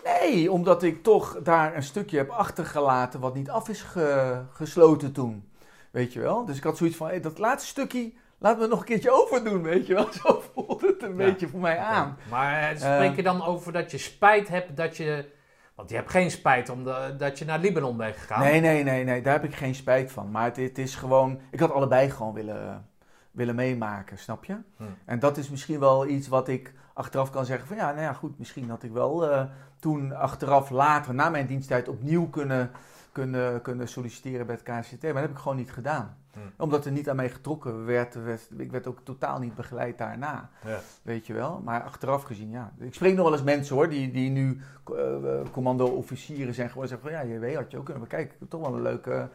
[0.05, 5.13] Nee, omdat ik toch daar een stukje heb achtergelaten wat niet af is ge- gesloten
[5.13, 5.49] toen.
[5.91, 6.45] Weet je wel?
[6.45, 9.11] Dus ik had zoiets van, hey, dat laatste stukje, laten we het nog een keertje
[9.11, 10.09] overdoen, weet je wel?
[10.23, 11.15] Zo voelt het een Ja.
[11.17, 12.17] beetje voor mij aan.
[12.31, 15.37] Maar eh, spreek je dan over dat je spijt hebt dat je...
[15.75, 18.41] Want je hebt geen spijt omdat dat je naar Libanon bent gegaan.
[18.41, 20.31] Nee, nee, nee, nee, daar heb ik geen spijt van.
[20.31, 22.89] Maar het, het is gewoon, ik had allebei gewoon willen,
[23.31, 24.57] willen meemaken, snap je?
[24.77, 24.85] Hm.
[25.05, 28.13] En dat is misschien wel iets wat ik achteraf kan zeggen van ja, nou ja,
[28.13, 29.45] goed, misschien had ik wel eh,
[29.79, 32.71] toen achteraf later, na mijn diensttijd, opnieuw kunnen,
[33.13, 35.03] kunnen, kunnen solliciteren bij het KCT.
[35.03, 36.17] Maar dat heb ik gewoon niet gedaan.
[36.33, 36.63] Hm.
[36.63, 38.49] Omdat er niet aan mij getrokken werd, werd.
[38.57, 40.51] Ik werd ook totaal niet begeleid daarna.
[40.65, 40.81] Ja.
[41.03, 41.61] Weet je wel?
[41.65, 42.73] Maar achteraf gezien, ja.
[42.79, 44.61] Ik spreek nog wel eens mensen hoor, die, die nu
[44.97, 46.99] eh, commando-officieren zijn geworden.
[46.99, 48.49] Zeggen van ja, JW had je ook kunnen bekijken.
[48.49, 49.29] Toch wel een leuke,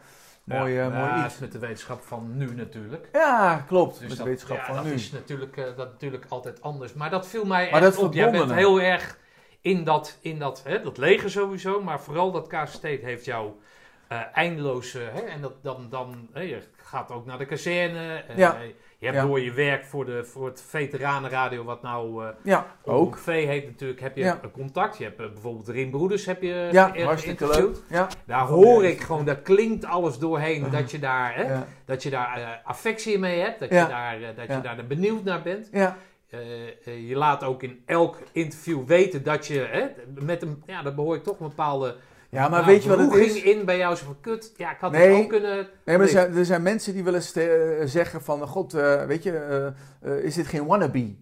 [0.44, 1.34] mooie, ja, mooi ja, iets.
[1.34, 3.08] is met de wetenschap van nu natuurlijk.
[3.12, 3.92] Ja, klopt.
[3.92, 4.92] Dus met de dat, wetenschap ja, van dat nu.
[4.92, 6.92] is natuurlijk, eh, dat natuurlijk altijd anders.
[6.92, 8.14] Maar dat viel mij Maar echt dat op.
[8.14, 9.18] Jij bent heel erg
[9.64, 13.50] in dat, in dat, hè, dat leger sowieso, maar vooral dat KCT heeft jou
[14.08, 14.94] eh eindeloos...
[14.94, 18.24] eh, hè, en dat, dan, dan hè, je gaat ook naar de kazerne.
[18.28, 18.56] eh, Ja.
[18.98, 19.26] Je hebt Ja.
[19.26, 22.24] door je werk voor, de, voor het veteranenradio, wat nou...
[22.24, 23.18] eh Ja, ook.
[23.18, 24.38] V heet natuurlijk, heb je Ja.
[24.42, 24.98] een contact.
[24.98, 27.76] Je hebt bijvoorbeeld Rin Broeders heb je Ja, hartstikke leuk.
[27.88, 32.02] Ja, Daar hoor ik gewoon, daar klinkt alles doorheen dat je daar, hè, ja, dat
[32.02, 33.82] je daar eh, affectie mee hebt, dat, Ja.
[33.82, 33.88] je,
[34.20, 34.56] daar, dat Ja.
[34.56, 35.68] je daar benieuwd naar bent.
[35.72, 35.96] ja.
[36.34, 39.86] Eh, eh, je laat ook in elk interview weten dat je, hè,
[40.24, 41.96] met een, ja, daar behoor ik toch een bepaalde
[42.34, 43.42] ja maar weet je wat het is?
[43.42, 43.96] in bij jou.
[43.96, 45.14] Zo van, kut, ja, ik had Nee.
[45.14, 45.68] het ook kunnen...
[45.84, 47.22] Nee, maar er zijn, er zijn mensen die willen
[47.88, 49.66] zeggen van, god, eh, weet je, eh,
[50.16, 51.14] eh, is dit geen wannabe?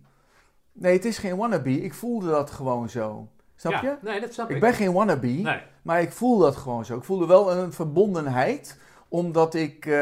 [0.73, 1.71] Nee, het is geen wannabe.
[1.71, 3.29] Ik voelde dat gewoon zo.
[3.57, 3.97] Snap ja, je?
[4.01, 4.55] Nee, dat snap ik.
[4.55, 5.61] Ik ben geen wannabe, Nee.
[5.83, 6.97] maar ik voel dat gewoon zo.
[6.97, 9.93] Ik voelde wel een verbondenheid, omdat ik eh,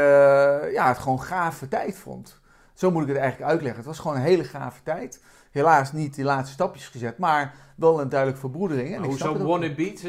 [0.73, 2.40] ja, het gewoon gave tijd vond.
[2.81, 3.77] Zo moet ik het eigenlijk uitleggen.
[3.79, 5.23] Het was gewoon een hele gave tijd.
[5.51, 8.87] helaas niet die laatste stapjes gezet, maar wel een duidelijke verbroedering.
[8.87, 9.51] En Maar ik hoe snap zo'n het ook.
[9.53, 10.03] wannabe beat,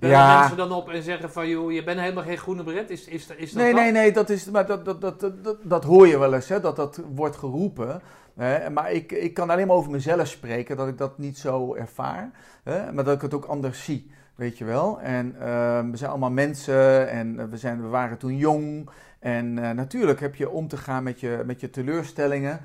[0.00, 0.38] bellen Ja.
[0.38, 2.90] mensen dan op en zeggen van, joh, je bent helemaal geen groene beret?
[2.90, 3.80] Is, is, is dat Nee, dat?
[3.82, 6.48] nee, nee, dat, is, maar dat, dat, dat, dat, dat, dat hoor je wel eens,
[6.48, 8.00] hè, dat dat wordt geroepen.
[8.36, 11.74] Hè, maar ik, ik kan alleen maar over mezelf spreken, dat ik dat niet zo
[11.74, 12.30] ervaar.
[12.62, 15.00] Hè, maar dat ik het ook anders zie, weet je wel.
[15.00, 18.88] En ehm, we zijn allemaal mensen en eh, we, zijn, we waren toen jong.
[19.24, 22.60] En eh, natuurlijk heb je om te gaan met je, met je teleurstellingen.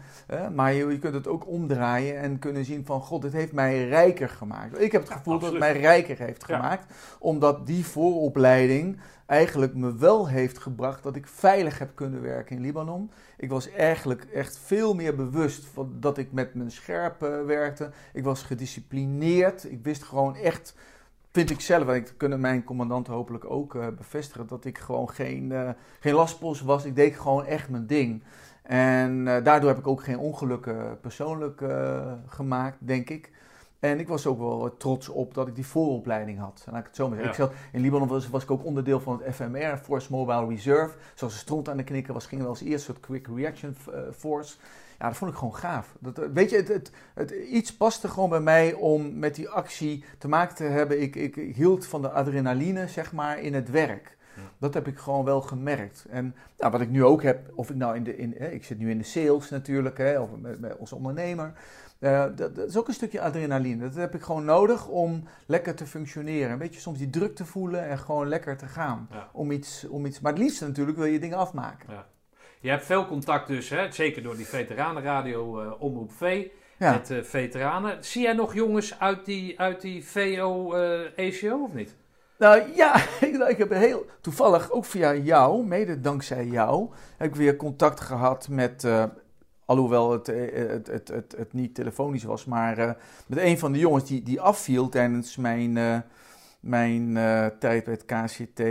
[0.53, 3.01] maar je, je kunt het ook omdraaien en kunnen zien van...
[3.01, 4.81] God, het heeft mij rijker gemaakt.
[4.81, 6.55] Ik heb het Ja, gevoel dat het mij rijker heeft Ja.
[6.55, 6.93] gemaakt.
[7.19, 12.61] Omdat die vooropleiding eigenlijk me wel heeft gebracht dat ik veilig heb kunnen werken in
[12.61, 13.11] Libanon.
[13.37, 17.89] Ik was eigenlijk echt veel meer bewust van dat ik met mijn scherp werkte.
[18.13, 19.71] Ik was gedisciplineerd.
[19.71, 20.75] Ik wist gewoon echt,
[21.31, 25.09] vind ik zelf, en ik kunnen mijn commandanten hopelijk ook eh, bevestigen, dat ik gewoon
[25.09, 26.85] geen, eh, geen lastpost was.
[26.85, 28.23] Ik deed gewoon echt mijn ding.
[28.63, 31.63] En eh, daardoor heb ik ook geen ongelukken persoonlijk
[32.27, 33.31] gemaakt, denk ik.
[33.79, 36.65] En ik was ook wel trots op dat ik die vooropleiding had.
[36.71, 37.43] Laat ik het zo maar zeggen.
[37.43, 37.49] Ja.
[37.49, 40.95] Ik zat, in Libanon was, was ik ook onderdeel van het FMR, Force Mobile Reserve.
[41.15, 43.75] Zoals de stront aan de knikken was, gingen we als eerste soort Quick Reaction
[44.17, 44.57] Force.
[44.99, 45.95] Ja, dat vond ik gewoon gaaf.
[45.99, 49.49] Dat, eh, weet je, het, het, het, iets paste gewoon bij mij om met die
[49.49, 51.01] actie te maken te hebben.
[51.01, 54.17] Ik, ik, ik hield van de adrenaline, zeg maar, in het werk.
[54.35, 54.41] Ja.
[54.57, 56.05] Dat heb ik gewoon wel gemerkt.
[56.09, 58.63] En nou, wat ik nu ook heb, of ik nou in de, in, hè, ik
[58.63, 61.53] zit nu in de sales natuurlijk, hè, of met, met als ondernemer.
[61.99, 63.83] Eh, dat, dat is ook een stukje adrenaline.
[63.83, 66.51] Dat heb ik gewoon nodig om lekker te functioneren.
[66.51, 69.07] Een beetje soms die druk te voelen en gewoon lekker te gaan.
[69.11, 69.29] Ja.
[69.33, 72.05] Om iets, om iets, maar het liefst natuurlijk wil je dingen afmaken.
[72.61, 73.91] Je hebt veel contact dus, hè?
[73.91, 76.91] zeker door die veteranenradio eh Omroep V, Ja.
[76.91, 78.03] met eh, veteranen.
[78.03, 81.95] Zie jij nog jongens uit die, uit die VO eh ACO of niet?
[82.37, 82.95] Nou ja,
[83.27, 87.99] ik, ik heb heel toevallig ook via jou, mede dankzij jou, heb ik weer contact
[87.99, 89.03] gehad met, eh,
[89.65, 94.05] alhoewel het, het, het, het, het niet telefonisch was, maar met een van de jongens
[94.05, 96.03] die, die afviel tijdens mijn,
[96.59, 97.13] mijn
[97.59, 98.61] tijd bij het KCT.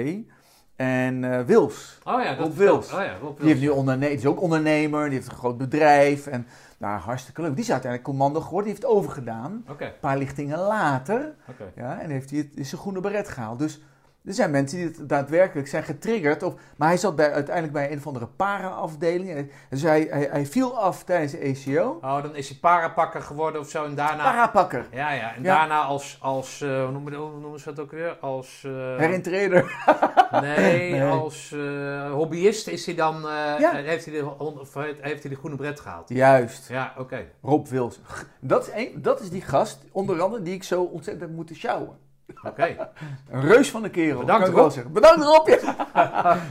[0.78, 2.92] En eh, Wils, Oh ja, dat Rob Wils.
[2.92, 3.72] Oh ja, Rob die, heeft Wils.
[3.72, 6.26] nu onderne- die is ook ondernemer, die heeft een groot bedrijf.
[6.26, 6.46] En
[6.78, 7.54] nou, hartstikke leuk.
[7.54, 9.64] Die is uiteindelijk commando geworden, die heeft overgedaan.
[9.70, 11.34] Oké, Een paar lichtingen later
[11.74, 13.58] ja, en heeft hij het, is zijn groene beret gehaald.
[13.58, 13.80] Dus
[14.28, 16.42] er zijn mensen die het daadwerkelijk zijn getriggerd.
[16.42, 19.50] Of, maar hij zat bij, uiteindelijk bij een of andere para-afdeling.
[19.70, 21.98] Dus hij, hij, hij viel af tijdens de ACO.
[22.02, 24.22] Oh, dan is hij parapakker geworden of zo en daarna...
[24.22, 24.86] Parapakker.
[24.90, 25.34] Ja, ja.
[25.34, 25.58] En Ja.
[25.58, 28.16] daarna als, als eh, hoe, noemen, hoe noemen ze dat ook weer?
[28.20, 28.62] Als,
[28.96, 29.74] Herintrader.
[30.40, 31.02] nee, Nee.
[31.04, 33.20] als eh, hobbyist is hij dan,
[33.58, 33.72] Ja.
[33.74, 36.08] heeft, hij de, of heeft heeft hij de groene bret gehaald.
[36.08, 36.68] Juist.
[36.68, 37.24] Ja, oké.
[37.42, 38.00] Rob Wils.
[38.40, 41.56] Dat is, een, dat is die gast, onder andere, die ik zo ontzettend heb moeten
[41.56, 41.96] sjouwen.
[42.42, 42.76] Oké.
[43.30, 44.20] Een reus van een kerel.
[44.20, 44.92] Bedankt, kan ik wel zeggen.
[44.92, 45.24] Bedankt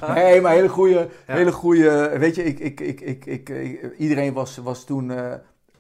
[0.16, 1.34] nee, maar hele goede, Ja.
[1.34, 2.14] hele goede.
[2.20, 5.12] Weet je, ik, ik, ik, ik, ik, ik- iedereen was, was toen.
[5.12, 5.34] eh,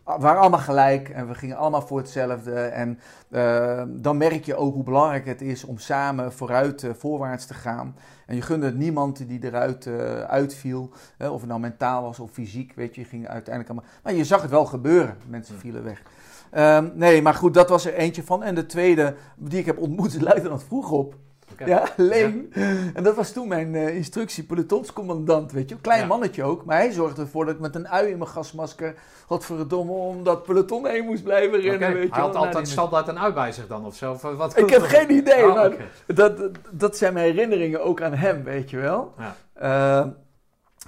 [0.04, 2.54] we waren allemaal gelijk en we gingen allemaal voor hetzelfde.
[2.60, 7.46] En eh, dan merk je ook hoe belangrijk het is om samen vooruit, eh, voorwaarts
[7.46, 7.96] te gaan.
[8.26, 10.90] En je gunde het niemand die eruit eh, uitviel.
[11.18, 13.02] Hè, of het nou mentaal was of fysiek, weet je.
[13.02, 13.90] Je ging uiteindelijk allemaal...
[14.04, 15.18] Maar je zag het wel gebeuren.
[15.28, 15.62] Mensen Hm.
[15.62, 16.02] vielen weg.
[16.58, 18.44] Ehm, nee, maar goed, dat was er eentje van.
[18.44, 21.16] En de tweede die ik heb ontmoet is luitenant Vroegop.
[21.52, 21.66] Oké.
[21.66, 22.54] Ja, Leen.
[22.94, 25.76] En dat was toen mijn eh, instructie, pelotonscommandant, weet je.
[25.76, 26.08] Een klein Ja.
[26.08, 29.92] mannetje ook, maar hij zorgde ervoor dat ik met een ui in mijn gasmasker, godverdomme,
[29.92, 33.08] om dat peloton heen moest blijven rennen, weet je Hij had altijd Nou, die- standaard
[33.08, 34.12] een ui bij zich dan of zo?
[34.12, 35.72] Of wat Ik heb geen idee, Oh, maar
[36.08, 36.42] dat,
[36.72, 39.14] dat, zijn mijn herinneringen ook aan hem, weet je wel.
[39.18, 39.36] Ja.
[39.54, 40.08] Eh,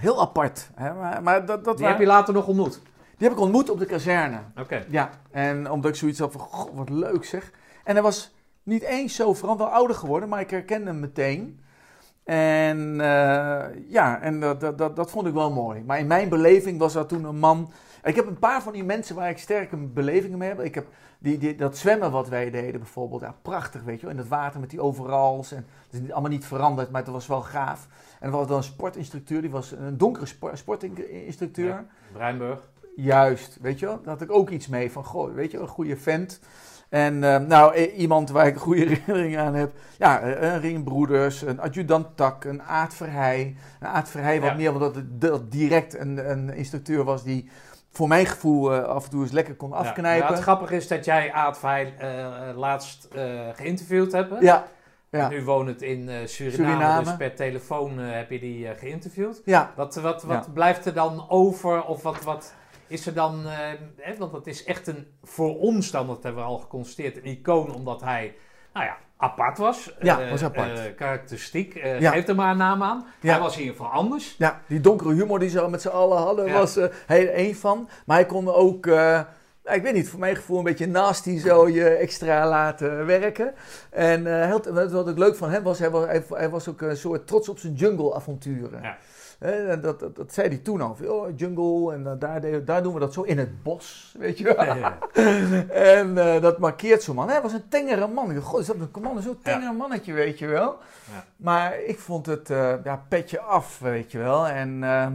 [0.00, 0.92] heel apart, hè?
[0.94, 2.80] maar, maar dat, dat Die heb je later nog ontmoet?
[3.20, 4.38] Die heb ik ontmoet op de kazerne.
[4.58, 4.84] Oké.
[4.88, 7.50] Ja, en omdat ik zoiets had van, goh, wat leuk zeg.
[7.84, 11.60] En hij was niet eens zo veranderd, wel ouder geworden, maar ik herkende hem meteen.
[12.24, 15.82] En eh, ja, en dat, dat, dat, dat vond ik wel mooi.
[15.86, 17.72] Maar in mijn beleving was dat toen een man...
[18.04, 20.60] Ik heb een paar van die mensen waar ik sterke belevingen mee heb.
[20.60, 20.86] Ik heb
[21.18, 23.20] die, die, dat zwemmen wat wij deden bijvoorbeeld.
[23.20, 24.14] Ja, prachtig, weet je wel.
[24.14, 25.52] In het water met die overals.
[25.52, 27.88] En het is allemaal niet veranderd, maar het was wel gaaf.
[28.20, 31.66] En er was dan een sportinstructeur, die was een donkere spor- sportinstructeur.
[31.66, 31.84] Ja.
[32.12, 32.69] Breinburg.
[32.96, 33.96] Juist, weet je wel?
[34.02, 36.40] Daar had ik ook iets mee van, goh, weet je wel, een goede vent.
[36.88, 39.72] En eh, nou, iemand waar ik een goede herinnering aan heb.
[39.98, 43.56] Ja, eh, een Ringbroeders, een adjudant Tak, een Aad Verheij.
[43.80, 44.56] Een Aad Verheij wat Ja.
[44.56, 47.50] meer, omdat het dat direct een, een instructeur was die
[47.92, 50.26] voor mijn gevoel eh, af en toe eens lekker kon afknijpen.
[50.28, 53.08] Ja, het grappige is dat jij Aad Veil eh, laatst
[53.54, 54.30] geïnterviewd hebt.
[54.30, 54.36] hè?
[54.38, 54.66] Ja,
[55.10, 57.04] ja, Nu woont het in eh, Suriname, Suriname.
[57.04, 59.42] dus per telefoon heb je die geïnterviewd.
[59.44, 59.72] ja.
[59.76, 60.52] Wat, wat, wat Ja.
[60.52, 61.84] blijft er dan over?
[61.84, 62.52] Of wat, wat
[62.90, 63.46] is er dan...
[63.46, 63.56] eh,
[63.96, 67.24] hè, want het is echt een, voor ons dan, dat hebben we al geconstateerd, een
[67.24, 68.34] icoon omdat hij,
[68.72, 69.96] nou ja, apart was.
[70.00, 70.78] Ja, Eh, was apart.
[70.78, 71.74] eh, karakteristiek.
[71.98, 72.10] Ja.
[72.10, 73.06] Geef er maar een naam aan.
[73.20, 73.30] Ja.
[73.32, 74.34] Hij was in ieder geval anders.
[74.38, 76.52] Ja, die donkere humor die ze met z'n allen hadden, Ja.
[76.52, 76.74] was
[77.06, 77.88] hij er één van.
[78.06, 78.86] Maar hij kon ook,
[79.64, 83.54] ik weet niet, voor mijn gevoel een beetje nasty zo je extra laten werken.
[83.90, 87.26] En uh, wat ik leuk van hem was, hij was, hij, was ook een soort
[87.26, 88.82] trots op zijn jungle-avonturen.
[88.82, 88.96] Ja.
[89.40, 90.96] Uh, dat, dat, dat, zei hij toen al.
[91.06, 94.64] Oh, jungle, en daar, daar doen we dat zo in het bos, weet je wel.
[94.64, 94.98] Ja,
[95.98, 97.28] en uh, dat markeert zo'n man.
[97.28, 98.36] Hij was een tengere man.
[98.36, 100.78] God, is dat een man, zo'n tengere mannetje, weet je wel.
[101.36, 102.48] Maar ik vond het,
[102.84, 104.48] ja, petje af, weet je wel.
[104.48, 105.12] En ehm,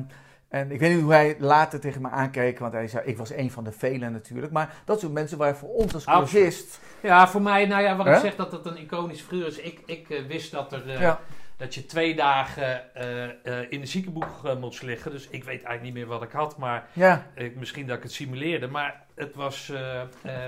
[0.56, 3.32] en ik weet niet hoe hij later tegen me aankeek, want hij zei, ik was
[3.32, 4.52] een van de velen natuurlijk.
[4.52, 6.80] Maar dat soort mensen waren voor ons als collegist...
[7.02, 9.58] Ja, voor mij, nou ja, wat ik zeg dat het een iconisch figuur is.
[9.58, 11.02] Ik, ik uh, wist dat er...
[11.02, 11.16] Uh,
[11.58, 15.12] dat je twee dagen uh, in de ziekenboeg moest liggen.
[15.12, 16.58] Dus ik weet eigenlijk niet meer wat ik had.
[16.58, 17.28] Maar ja.
[17.56, 18.68] misschien dat ik het simuleerde.
[18.68, 20.02] Maar het was, uh,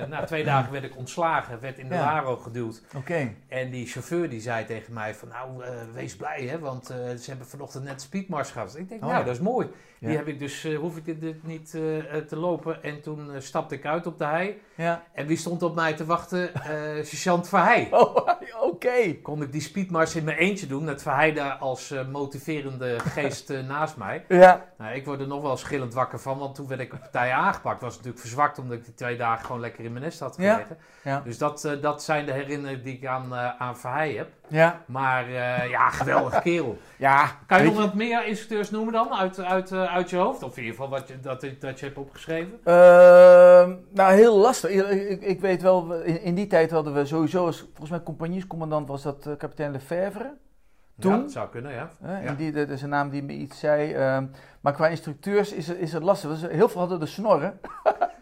[0.07, 2.35] na twee dagen werd ik ontslagen, werd in de ja.
[2.41, 2.81] geduwd.
[2.95, 3.33] Oké.
[3.47, 7.23] En die chauffeur die zei tegen mij van, nou, uh, wees blij hè, want ze
[7.25, 8.77] hebben vanochtend net speedmars gehad.
[8.77, 9.67] Ik denk, oh, nou, dat is mooi.
[9.99, 11.69] Die heb ik dus, hoef ik dit, niet
[12.27, 12.83] te lopen.
[12.83, 14.61] En toen stapte ik uit op de hei.
[14.75, 15.03] Ja.
[15.13, 16.49] En wie stond op mij te wachten?
[17.03, 17.87] Sergeant Verheij.
[17.97, 18.27] Oh,
[18.71, 19.13] oké.
[19.21, 23.97] Kon ik die speedmars in mijn eentje doen, met Verheij daar als motiverende geest naast
[23.97, 24.25] mij.
[24.27, 24.65] Ja.
[24.77, 27.31] Nou, ik word er nog wel schillend wakker van, want toen werd ik op partij
[27.31, 27.81] aangepakt.
[27.81, 30.77] Was natuurlijk verzwakt omdat ik die twee dagen gewoon lekker in mijn nest had gezeten.
[31.03, 34.29] Ja, Dus dat, uh, dat zijn de herinneringen die ik aan, uh, aan Verheij heb.
[34.47, 34.81] Ja.
[34.85, 36.77] Maar uh, ja, geweldig kerel.
[36.97, 40.43] Ja, kan je nog wat meer instructeurs noemen dan uit, uit, uit je hoofd?
[40.43, 42.59] Of in ieder geval wat je, dat, dat je hebt opgeschreven?
[42.63, 44.71] Ehm, nou, heel lastig.
[44.71, 48.87] Ik, ik weet wel, in, in, die tijd hadden we sowieso, als, volgens mij compagniescommandant
[48.87, 50.33] was dat kapitein Lefebvre.
[50.99, 51.11] Toen.
[51.11, 51.89] Ja, dat zou kunnen, ja.
[52.23, 52.33] Ja.
[52.33, 53.95] Die, dat is een naam die me iets zei.
[54.67, 56.49] Maar qua instructeurs is, is het lastig.
[56.49, 57.59] Heel veel hadden de snorren.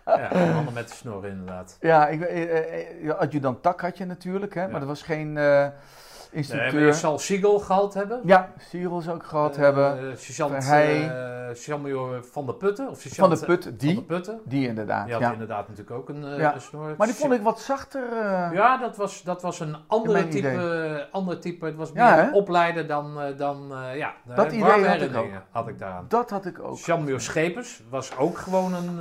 [0.05, 1.77] Ja, mannen met de snor inderdaad.
[1.79, 2.19] Ja, ik,
[3.01, 5.67] uh, adjudant Tak had je natuurlijk, hè, maar er was geen uh,
[6.31, 6.73] instructeur.
[6.73, 8.21] Nee, je zal Siegel gehad hebben.
[8.25, 10.03] Ja, Siegel zou ik gehad hebben.
[10.03, 10.63] Uh, sergeant
[12.21, 12.89] Van der Putten.
[12.89, 13.93] Of van der Putten, die.
[13.93, 14.41] Van de Putten.
[14.45, 16.59] Die inderdaad, Die had inderdaad natuurlijk ook een, ja.
[16.59, 16.93] snor.
[16.97, 18.01] Maar die vond ik wat zachter.
[18.53, 21.65] ja, dat was, dat was een andere type, ander type.
[21.65, 24.13] Het was meer ja, opleiden dan, dan ja.
[24.35, 25.31] Dat idee had ik ook.
[25.49, 25.75] Had ik.
[26.07, 26.77] Dat had ik ook.
[27.17, 28.99] Schepers was ook gewoon een...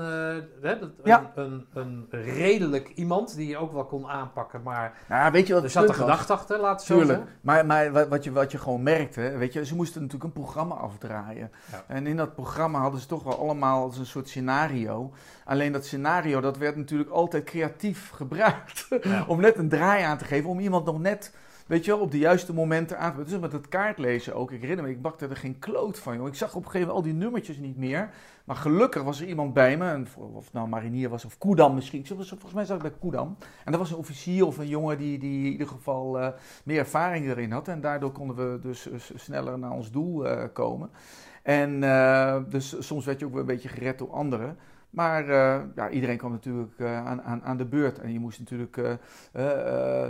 [1.04, 1.32] Ja.
[1.34, 4.62] een, een, redelijk iemand die je ook wel kon aanpakken.
[4.62, 7.18] Maar nou, weet je wat er zat een gedachte achter, Tuurlijk.
[7.18, 10.42] zo Maar, maar wat, je, wat je gewoon merkte, weet je, ze moesten natuurlijk een
[10.42, 11.50] programma afdraaien.
[11.86, 15.12] En in dat programma hadden ze toch wel allemaal als een soort scenario.
[15.44, 18.88] Alleen dat scenario, dat werd natuurlijk altijd creatief gebruikt.
[19.26, 21.32] om net een draai aan te geven, om iemand nog net
[21.66, 23.24] weet je wel, op de juiste momenten aan.
[23.24, 24.50] Dus met het kaartlezen ook.
[24.50, 26.26] Ik herinner me, ik bakte er geen kloot van, joh.
[26.26, 28.10] Ik zag op een gegeven moment al die nummertjes niet meer.
[28.44, 32.06] Maar gelukkig was er iemand bij me, of het nou marinier was of Koedam misschien.
[32.06, 33.36] Volgens mij zat ik bij Koedam.
[33.64, 36.28] En dat was een officier of een jongen die, die in ieder geval uh,
[36.64, 37.68] meer ervaring erin had.
[37.68, 40.90] En daardoor konden we dus uh, sneller naar ons doel uh, komen.
[41.44, 41.80] En
[42.48, 44.58] dus soms werd je ook weer een beetje gered door anderen.
[44.90, 47.98] Maar uh, ja, iedereen kwam natuurlijk uh, aan, aan, aan de beurt.
[47.98, 48.98] En je moest natuurlijk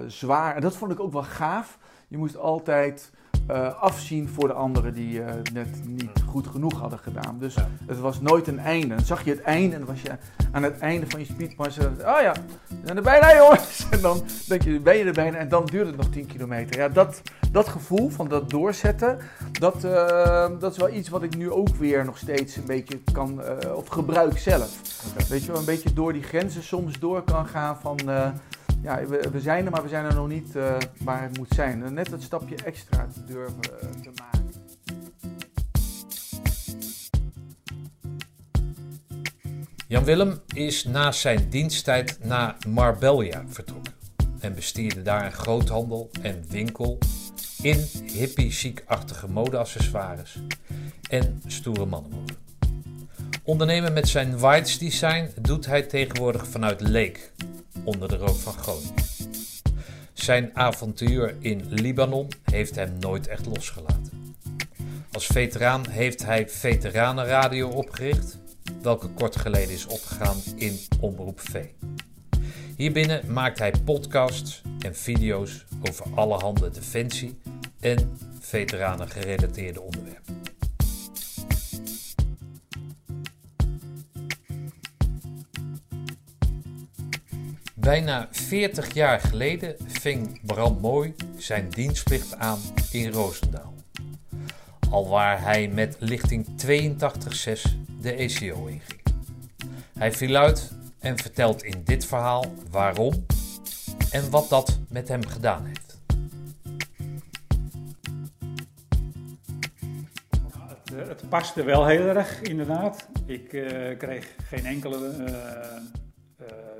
[0.07, 0.55] zwaar.
[0.55, 1.79] En dat vond ik ook wel gaaf.
[2.09, 3.13] Je moest altijd
[3.51, 7.37] uh, afzien voor de anderen die uh, net niet goed genoeg hadden gedaan.
[7.39, 8.95] Dus het was nooit een einde.
[8.95, 10.11] Dan zag je het einde en dan was je
[10.53, 11.79] aan het einde van je speedmars.
[11.79, 12.33] Oh ja,
[12.69, 13.87] we zijn er bijna jongens.
[13.91, 16.81] En dan denk je, ben je er bijna en dan duurt het nog 10 kilometer.
[16.81, 19.19] Ja, dat, dat gevoel van dat doorzetten,
[19.53, 23.01] dat, uh, dat is wel iets wat ik nu ook weer nog steeds een beetje
[23.13, 23.41] kan,
[23.75, 24.81] of gebruik zelf.
[25.29, 27.99] Weet je wel, een beetje door die grenzen soms door kan gaan van
[28.85, 31.51] ja, we, we, zijn er, maar we zijn er nog niet uh, waar het moet
[31.55, 31.95] zijn.
[31.95, 34.53] Net dat stapje extra te durven uh, te maken.
[39.89, 43.93] Jan Willem is na zijn diensttijd naar Marbella vertrokken
[44.41, 46.99] en bestierde daar een groothandel en winkel
[47.63, 50.39] in hippie-chic-achtige modeaccessoires
[51.11, 52.33] en stoere mannenmode.
[53.43, 57.33] Ondernemen met zijn Whites design doet hij tegenwoordig vanuit Leek,
[57.85, 59.05] onder de rook van Groningen.
[60.13, 64.35] Zijn avontuur in Libanon heeft hem nooit echt losgelaten.
[65.13, 68.39] Als veteraan heeft hij Veteranenradio opgericht,
[68.83, 71.65] welke kort geleden is opgegaan in Omroep V.
[72.77, 77.39] Hierbinnen maakt hij podcasts en video's over allerhande defensie
[77.81, 80.34] en veteranen gerelateerde onderwerpen.
[87.85, 92.59] Bijna 40 jaar geleden ving Bram Mooi zijn dienstplicht aan
[92.91, 93.75] in Roosendaal.
[94.91, 96.53] Alwaar hij met lichting 82.6
[98.01, 99.03] de ECO inging.
[99.99, 103.27] Hij viel uit en vertelt in dit verhaal waarom
[104.11, 105.99] en wat dat met hem gedaan heeft.
[110.69, 113.09] het, het, paste wel heel erg, inderdaad.
[113.27, 116.04] Ik uh, kreeg geen enkele uh,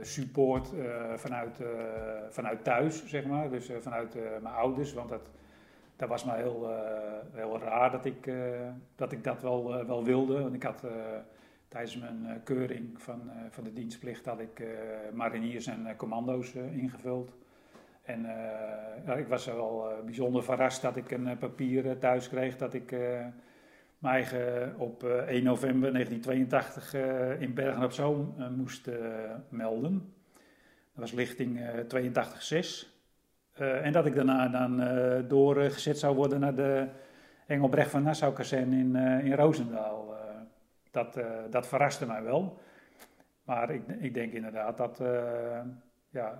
[0.01, 0.73] support
[1.17, 1.61] vanuit,
[2.29, 3.51] vanuit thuis, zeg maar.
[3.51, 5.31] Dus vanuit mijn ouders, want dat,
[5.97, 6.71] dat was maar heel,
[7.33, 8.31] heel raar dat ik,
[8.97, 10.43] dat, ik dat wel, wel wilde.
[10.43, 10.85] Want ik had
[11.69, 14.63] tijdens mijn keuring van, van de dienstplicht had ik
[15.13, 17.33] mariniers en commando's ingevuld.
[18.03, 18.27] En
[19.17, 22.95] ik was wel bijzonder verrast dat ik een papier thuis kreeg dat ik
[24.05, 26.95] mij eigen op 1 november 1982
[27.41, 28.89] in Bergen op Zoom moest
[29.49, 30.13] melden.
[30.95, 31.61] Dat was lichting
[32.83, 32.89] 82-6.
[33.59, 34.83] en dat ik daarna dan
[35.29, 36.89] doorgezet zou worden naar de
[37.47, 40.17] Engelbrecht van Nassau kazerne in, in Roosendaal.
[40.91, 42.59] dat, dat verraste mij wel.
[43.45, 45.03] Maar ik, ik denk inderdaad dat
[46.11, 46.39] ja,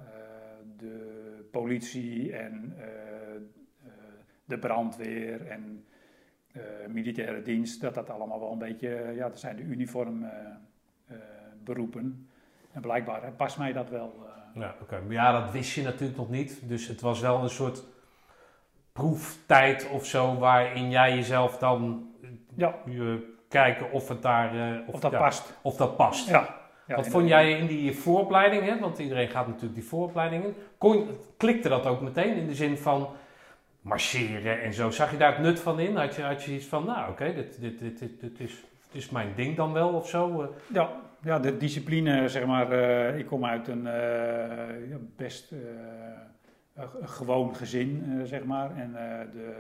[0.77, 3.93] de politie en eh, eh,
[4.45, 5.94] de brandweer en eh,
[6.89, 10.27] militaire dienst, dat dat allemaal wel een beetje, ja, dat zijn de uniform
[11.65, 12.29] beroepen.
[12.73, 14.15] En blijkbaar past mij dat wel.
[14.55, 15.01] Ja, oké.
[15.01, 16.69] Maar ja, dat wist je natuurlijk nog niet.
[16.69, 17.85] Dus het was wel een soort
[18.93, 22.09] proeftijd of zo, waarin jij jezelf dan
[22.57, 22.75] ja.
[22.85, 25.59] je kijken of het daar uh, of, dat past.
[25.63, 26.29] Of dat past.
[26.29, 26.63] Ja.
[26.87, 28.79] Wat vond jij in die vooropleiding, hè?
[28.79, 30.55] want iedereen gaat natuurlijk die vooropleiding in.
[30.79, 33.09] Kon, klikte dat ook meteen in de zin van
[33.85, 34.91] marcheren en zo?
[34.91, 35.97] Zag je daar het nut van in?
[35.97, 39.03] Had je, had je iets van, nou oké, dit, dit, dit, dit, dit, is, dit
[39.03, 40.43] is mijn ding dan wel of zo?
[40.43, 40.49] Eh?
[40.73, 40.91] Ja,
[41.23, 42.73] ja de discipline, zeg maar.
[42.73, 45.53] Uh, ik kom uit een uh, best
[47.03, 48.77] gewoon gezin, zeg maar.
[48.77, 48.93] En
[49.33, 49.55] de,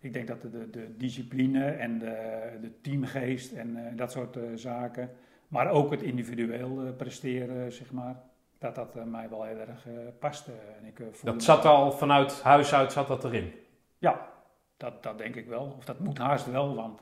[0.00, 5.10] ik denk dat de, de, de discipline en de, teamgeest en dat soort zaken
[5.48, 8.16] maar ook het individueel eh, presteren, zeg maar.
[8.58, 10.52] Dat dat eh, mij wel heel erg eh, paste.
[10.52, 13.52] En ik, dat zat al vanuit huis uit, zat dat erin?
[13.98, 14.28] Ja,
[14.76, 15.74] dat, dat denk ik wel.
[15.76, 17.00] Of dat moet haast wel, want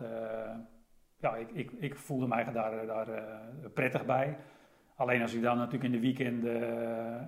[1.19, 3.09] ja, ik, ik, ik voelde mij daar, daar
[3.75, 4.37] prettig bij.
[4.97, 6.63] Alleen als ik dan natuurlijk in de weekenden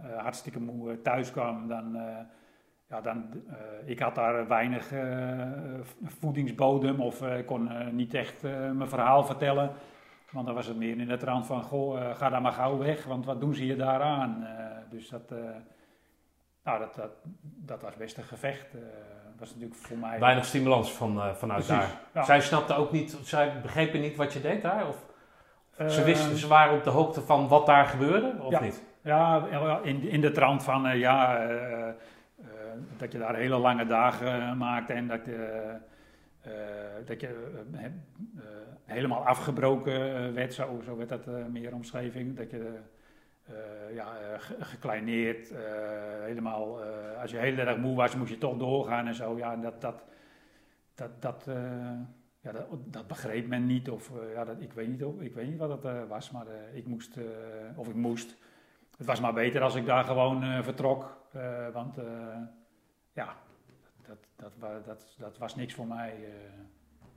[0.04, 2.18] uh, hartstikke moe thuis kwam, dan, uh,
[2.88, 3.42] ja, dan
[3.84, 4.92] ik had daar weinig
[6.02, 9.72] voedingsbodem of ik kon niet echt mijn verhaal vertellen.
[10.30, 12.78] Want dan was het meer in de trant van, goh, uh, ga daar maar gauw
[12.78, 14.42] weg, want wat doen ze je daaraan?
[14.42, 14.50] Uh,
[14.90, 15.38] dus dat, uh,
[16.64, 17.10] nou, dat, dat,
[17.42, 18.66] dat was best een gevecht.
[19.38, 20.18] was natuurlijk voor mij...
[20.18, 21.90] Weinig stimulans van, vanuit daar.
[22.14, 22.22] Ja.
[22.22, 24.88] Zij snapte ook niet, zij begrepen niet wat je deed daar?
[24.88, 25.06] Of
[25.92, 28.60] ze wisten, ze waren op de hoogte van wat daar gebeurde, of ja.
[28.60, 28.82] niet?
[29.02, 29.46] Ja,
[29.82, 31.46] in, in de trant van, ja,
[32.96, 35.20] dat je daar hele lange dagen maakte en dat...
[37.04, 37.50] dat je
[38.84, 42.34] helemaal afgebroken eh, werd, zo, zo werd dat eh, meer omschreven.
[42.34, 42.78] Dat je
[43.92, 44.16] ja,
[44.60, 45.52] gekleineerd,
[46.24, 46.82] helemaal,
[47.20, 49.36] als je heel erg moe was, moest je toch doorgaan en zo.
[49.36, 50.04] Ja, dat, dat,
[50.94, 51.44] dat, dat,
[52.40, 53.90] ja, dat, dat, begreep men niet.
[53.90, 56.86] Of ja, dat, ik, weet niet of, ik weet niet wat dat was, maar ik
[56.86, 57.18] moest,
[57.76, 58.36] of ik moest.
[58.96, 61.26] Het was maar beter als ik daar gewoon vertrok,
[61.72, 61.96] want
[63.12, 63.36] ja,
[64.08, 66.14] dat, dat, dat, dat, was niks voor mij,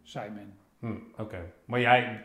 [0.02, 0.58] zei men.
[0.80, 2.24] Hm, Oké, maar jij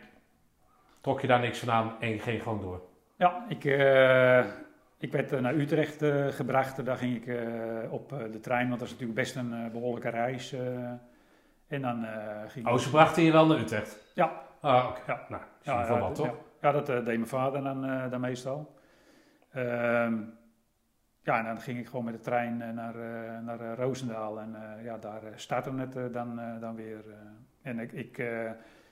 [1.01, 2.83] trok je daar niks van aan en ging gewoon door?
[3.17, 4.45] Ja, ik, uh,
[4.99, 6.05] ik werd eh, naar Utrecht
[6.35, 6.85] gebracht.
[6.85, 7.39] Daar ging ik
[7.91, 10.53] op de trein, want dat is natuurlijk best een behoorlijke reis.
[11.69, 12.07] en dan
[12.47, 14.13] ging oh, ze brachten je wel naar Utrecht?
[14.15, 14.43] Ja.
[14.61, 15.13] Ah, oké.
[15.13, 15.27] Ja.
[15.29, 16.35] Nou, ja, ja, wat, toch?
[16.61, 18.75] Ja, dat deed mijn vader dan, dan meestal.
[19.53, 20.23] Ehm,
[21.27, 22.95] ja, en dan ging ik gewoon met de trein naar,
[23.43, 24.41] naar Roosendaal.
[24.41, 27.05] En ja, daar startte het dan, dan weer...
[27.63, 28.23] En ik, ik,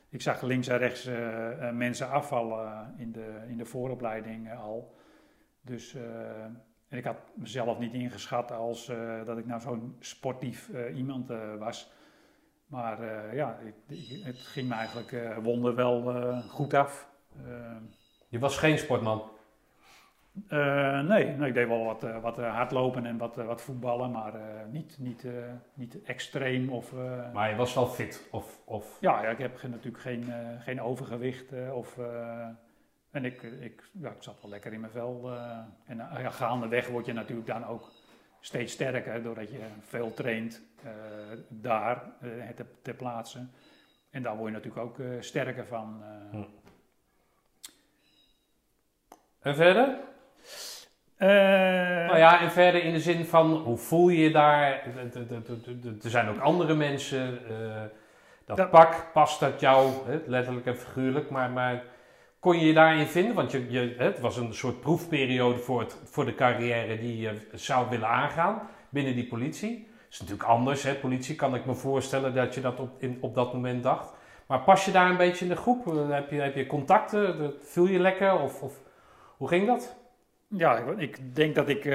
[0.09, 1.11] ik zag links en rechts
[1.73, 4.95] mensen afvallen in de, in de vooropleiding al.
[5.61, 5.95] Dus
[6.89, 8.93] en ik had mezelf niet ingeschat als
[9.25, 11.93] dat ik nou zo'n sportief iemand was.
[12.67, 13.59] Maar ja,
[14.23, 16.03] het ging me eigenlijk wonder wel
[16.43, 17.09] goed af.
[18.29, 19.33] Je was geen sportman?
[20.35, 24.11] Uh, nee, nee, ik deed wel wat, uh, wat uh, hardlopen en wat, wat voetballen,
[24.11, 24.33] maar
[24.71, 25.27] niet, niet,
[25.75, 26.71] niet extreem.
[26.71, 26.93] Of,
[27.33, 28.29] maar je was wel fit?
[28.31, 28.97] Of, of...
[29.01, 30.25] Ja, ja, ik heb natuurlijk geen,
[30.59, 31.53] geen overgewicht.
[31.73, 31.99] of,
[33.11, 35.31] en ik, ik, ja, ik zat wel lekker in mijn vel.
[35.87, 37.91] en ja, gaandeweg word je natuurlijk dan ook
[38.41, 40.63] steeds sterker, doordat je veel traint
[41.49, 42.03] daar
[42.55, 43.47] ter, ter plaatse.
[44.11, 46.03] En daar word je natuurlijk ook sterker van.
[46.31, 46.45] Hm.
[49.41, 50.13] En verder?
[51.19, 54.83] Uh, nou ja, en verder in de zin van hoe voel je je daar?
[56.03, 57.39] Er zijn ook andere mensen.
[57.51, 57.83] Uh,
[58.47, 59.93] dat, pak, past dat jou,
[60.27, 61.83] letterlijk en figuurlijk, maar, maar
[62.41, 63.35] kon je je daarin vinden?
[63.35, 67.49] Want je, je, het was een soort proefperiode voor, het, voor de carrière die je
[67.53, 69.89] zou willen aangaan binnen die politie.
[69.89, 70.95] Dat is natuurlijk anders, hè?
[70.95, 74.13] politie kan ik me voorstellen dat je dat op, in, op dat moment dacht.
[74.47, 76.09] Maar pas je daar een beetje in de groep?
[76.09, 77.55] Heb je, heb je contacten?
[77.61, 78.41] Viel je lekker?
[78.41, 78.81] Of, of
[79.37, 79.97] hoe ging dat?
[80.49, 81.93] Ja, ik, ik denk dat ik eh,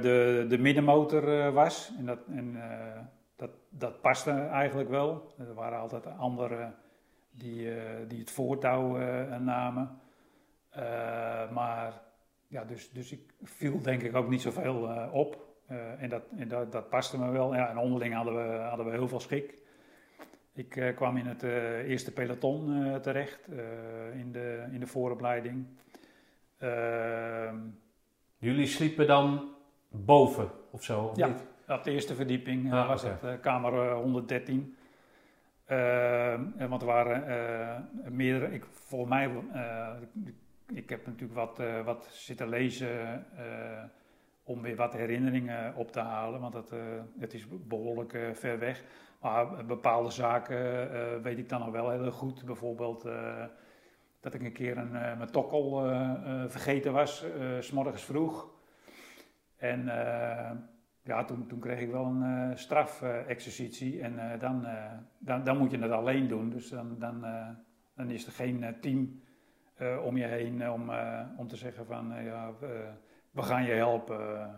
[0.00, 1.92] de, de middenmotor eh, was.
[1.98, 3.00] En, dat, en eh,
[3.36, 5.34] dat, dat paste eigenlijk wel.
[5.38, 6.74] Er waren altijd anderen
[7.30, 7.68] die,
[8.08, 8.96] die het voortouw
[9.38, 9.98] namen.
[11.52, 12.00] Maar
[12.46, 15.38] ja, dus, dus ik viel denk ik ook niet zoveel op.
[15.98, 17.54] En dat, en dat, dat paste me wel.
[17.54, 19.54] Ja, en onderling hadden we, hadden we heel veel schik.
[20.52, 21.42] Ik kwam in het
[21.86, 23.48] eerste peloton terecht
[24.12, 25.66] in, de, in de vooropleiding.
[28.38, 29.54] Jullie sliepen dan
[29.88, 31.02] boven of zo?
[31.02, 31.26] Of Ja.
[31.26, 31.46] niet?
[31.68, 34.76] Op de eerste verdieping eh, Ah, was het eh, kamer eh, 113.
[35.64, 39.88] Ehm, en want er waren eh, meerdere, ik, volgens mij, eh,
[40.24, 40.34] ik,
[40.76, 43.82] ik heb natuurlijk wat, eh, wat zitten lezen eh,
[44.44, 46.78] om weer wat herinneringen op te halen, want het, eh,
[47.18, 48.82] het is behoorlijk eh, ver weg.
[49.20, 52.44] Maar bepaalde zaken eh, weet ik dan nog wel heel goed.
[52.44, 53.44] Bijvoorbeeld eh,
[54.24, 57.24] dat ik een keer een, eh, mijn tokkel eh, eh, vergeten was,
[57.60, 58.48] s s'morgens vroeg.
[59.56, 59.84] En
[61.02, 64.02] ja, toen, toen kreeg ik wel een strafexercitie.
[64.02, 64.66] en dan,
[65.18, 66.50] dan, dan moet je het alleen doen.
[66.50, 67.24] Dus dan, dan,
[67.94, 69.22] dan is er geen team
[70.04, 70.90] om je heen om,
[71.36, 72.50] om te zeggen van ja,
[73.30, 74.50] we gaan je helpen.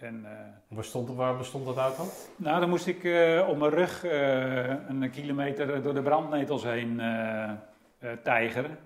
[0.00, 2.06] En, eh, Waar, stond, waar bestond dat uit dan?
[2.36, 4.04] nou, dan moest ik eh, op mijn rug
[4.88, 7.00] een kilometer door de brandnetels heen
[8.22, 8.78] tijgeren.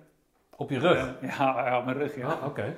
[0.57, 1.13] Op je rug?
[1.21, 2.27] Ja, op mijn rug, ja.
[2.27, 2.75] Ah, Oké.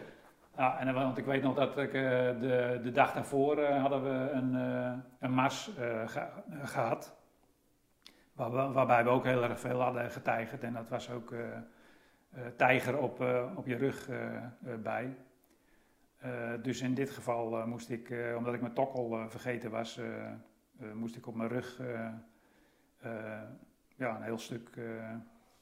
[0.57, 2.01] Ja, en, want ik weet nog dat ik, eh,
[2.39, 6.28] de, de dag daarvoor eh, hadden we een, eh, een mars eh, ge-
[6.63, 7.15] gehad.
[8.34, 10.63] Waar we- waarbij we ook heel erg veel hadden getijgerd.
[10.63, 11.34] En dat was ook
[12.55, 13.19] tijger op,
[13.55, 14.09] op je rug
[14.84, 15.17] bij.
[16.61, 19.99] Dus in dit geval moest ik, omdat ik mijn tokkel vergeten was,
[20.93, 21.82] moest ik op mijn rug
[23.95, 24.69] ja, een heel stuk.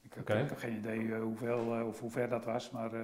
[0.05, 2.93] Ik, heb, ik heb geen idee eh, hoeveel, eh, of hoe ver dat was, maar.
[2.93, 2.99] eh,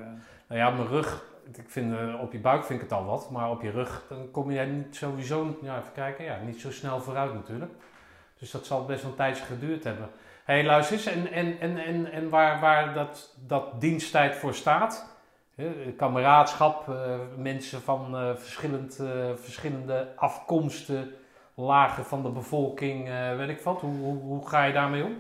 [0.47, 1.23] Nou ja, op mijn rug,
[1.53, 4.31] ik vind, op je buik vind ik het al wat, maar op je rug dan
[4.31, 7.71] kom je niet sowieso, ja, even kijken, ja, niet zo snel vooruit natuurlijk.
[8.39, 10.09] Dus dat zal best wel een tijdje geduurd hebben.
[10.43, 14.53] Hé, hey, luister eens, en, en, en, en, en waar, waar dat, dat diensttijd voor
[14.53, 15.09] staat,
[15.97, 16.91] kameraadschap,
[17.37, 18.95] mensen van verschillend,
[19.35, 21.13] verschillende afkomsten,
[21.55, 25.17] lagen van de bevolking, weet ik wat, hoe, hoe, hoe ga je daarmee om?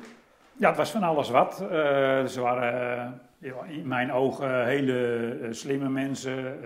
[0.61, 1.61] Ja, het was van alles wat.
[1.61, 6.59] Eh, ze waren eh, in mijn ogen hele eh, slimme mensen,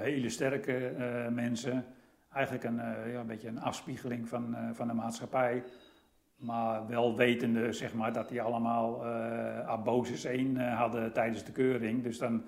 [0.00, 0.92] hele sterke
[1.30, 1.84] mensen.
[2.32, 2.76] Eigenlijk een,
[3.12, 5.62] ja, een beetje een afspiegeling van, van de maatschappij.
[6.36, 11.52] Maar wel wetende zeg maar, dat die allemaal eh abosis 1 eh, hadden tijdens de
[11.52, 12.02] keuring.
[12.02, 12.44] Dus dan,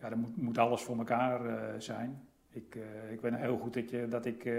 [0.00, 1.40] ja, dan moet, moet alles voor elkaar
[1.78, 2.28] zijn.
[2.50, 4.50] Ik, eh, ik weet nog heel goed dat, je, dat ik...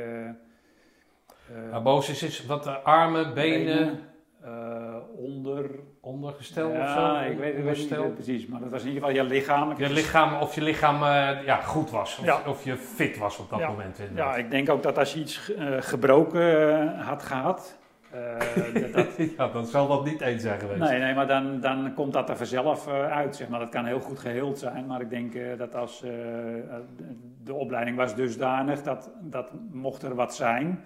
[1.71, 3.99] Abosis is wat de armen, benen,
[4.41, 5.69] eh, onder,
[6.01, 6.89] ondergestel ja, of
[7.23, 7.31] zo?
[7.31, 8.03] ik weet, ik weet niet Onderstel?
[8.03, 9.79] eh, precies, maar dat was in ieder geval je lichamelijk.
[9.79, 12.17] Je lichaam, of je lichaam eh, ja, goed was.
[12.19, 12.39] Of, Ja.
[12.47, 13.67] of je fit was op dat Ja.
[13.69, 13.99] moment.
[14.15, 17.77] Ja, ik denk ook dat als je iets eh, gebroken had gehad.
[18.11, 20.79] eh, dat, dat- ja, dan zal dat niet eens zijn geweest.
[20.79, 23.35] nee, nee, maar dan, dan komt dat er vanzelf uit.
[23.35, 23.59] Zeg maar.
[23.59, 25.99] Dat kan heel goed geheeld zijn, maar ik denk dat als
[27.43, 30.85] de opleiding was dusdanig dat, dat mocht er wat zijn,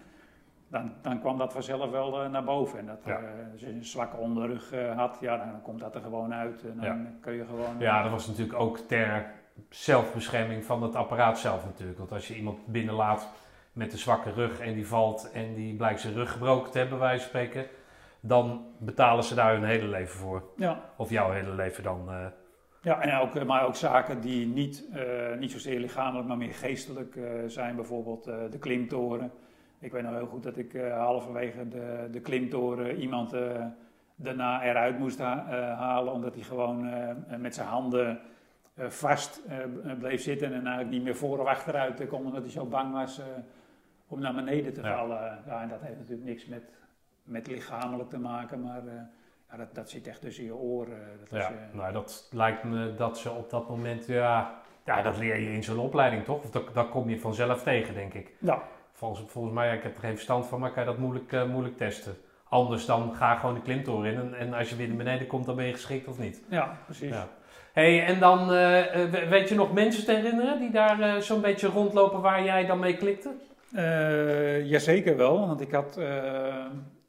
[0.72, 2.80] dan, dan kwam dat vanzelf wel eh, naar boven.
[2.80, 3.18] En dat Ja.
[3.18, 6.64] eh, als je een zwakke onderrug eh, had, ja, dan komt dat er gewoon uit.
[6.64, 6.98] En dan Ja.
[7.22, 7.76] kun je gewoon.
[7.80, 9.32] Ja, dat was natuurlijk ook ter
[9.70, 11.98] zelfbescherming van het apparaat zelf natuurlijk.
[11.98, 13.30] Want als je iemand binnenlaat
[13.74, 16.98] met een zwakke rug en die valt en die blijkt zijn rug gebroken te hebben,
[17.00, 17.66] van spreken,
[18.20, 20.44] dan betalen ze daar hun hele leven voor.
[20.56, 20.80] ja.
[20.98, 22.10] Of jouw hele leven dan.
[22.82, 24.88] Ja, en ook, maar ook zaken die niet,
[25.40, 27.76] niet zozeer lichamelijk, maar meer geestelijk zijn.
[27.76, 29.32] Bijvoorbeeld de klimtoren.
[29.82, 33.66] Ik weet nog heel goed dat ik eh, halverwege de, de klimtoren iemand eh,
[34.16, 36.14] daarna eruit moest ha- eh, halen.
[36.14, 36.90] Omdat hij gewoon
[37.38, 38.20] met zijn handen
[38.76, 39.42] vast
[40.00, 40.48] bleef zitten.
[40.48, 42.26] En eigenlijk niet meer voor of achteruit kon.
[42.26, 43.22] Omdat hij zo bang was
[44.08, 45.40] om naar beneden te vallen.
[45.46, 46.64] Ja, en dat heeft natuurlijk niks met,
[47.24, 48.62] met lichamelijk te maken.
[48.62, 48.82] Maar
[49.52, 51.20] ja, dat, dat zit echt tussen je oren.
[51.20, 55.40] Dat Ja, nou, dat lijkt me dat ze op dat moment, ja, ja dat leer
[55.40, 56.44] je in zo'n opleiding toch?
[56.44, 58.34] Of dat, dat kom je vanzelf tegen, denk ik.
[58.40, 58.64] ja.
[59.02, 61.46] Volgens, volgens mij, ik heb er geen verstand van, maar kan je dat moeilijk, eh,
[61.50, 62.16] moeilijk testen.
[62.50, 65.46] Anders dan ga gewoon de klimtoren in en, en als je weer naar beneden komt,
[65.46, 66.42] dan ben je geschikt of niet.
[66.50, 67.10] Ja, precies.
[67.10, 67.28] Ja.
[67.74, 71.42] Hey, en dan, eh, eh, we- weet je nog mensen te herinneren die daar zo'n
[71.42, 73.32] beetje rondlopen waar jij dan mee klikte?
[74.64, 76.00] Jazeker wel, want ik had,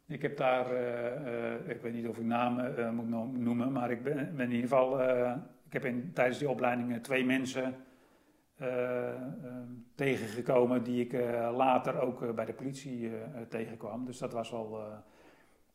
[0.08, 0.66] ik heb daar,
[1.66, 4.68] ik weet niet of ik namen moet no- noemen, maar ik ben, ben in ieder
[4.68, 5.00] geval,
[5.66, 7.74] ik heb in, tijdens die opleiding eh, twee mensen
[9.94, 14.04] tegengekomen die ik eh, later ook eh, bij de politie eh, eh, tegenkwam.
[14.04, 14.86] Dus dat was wel eh,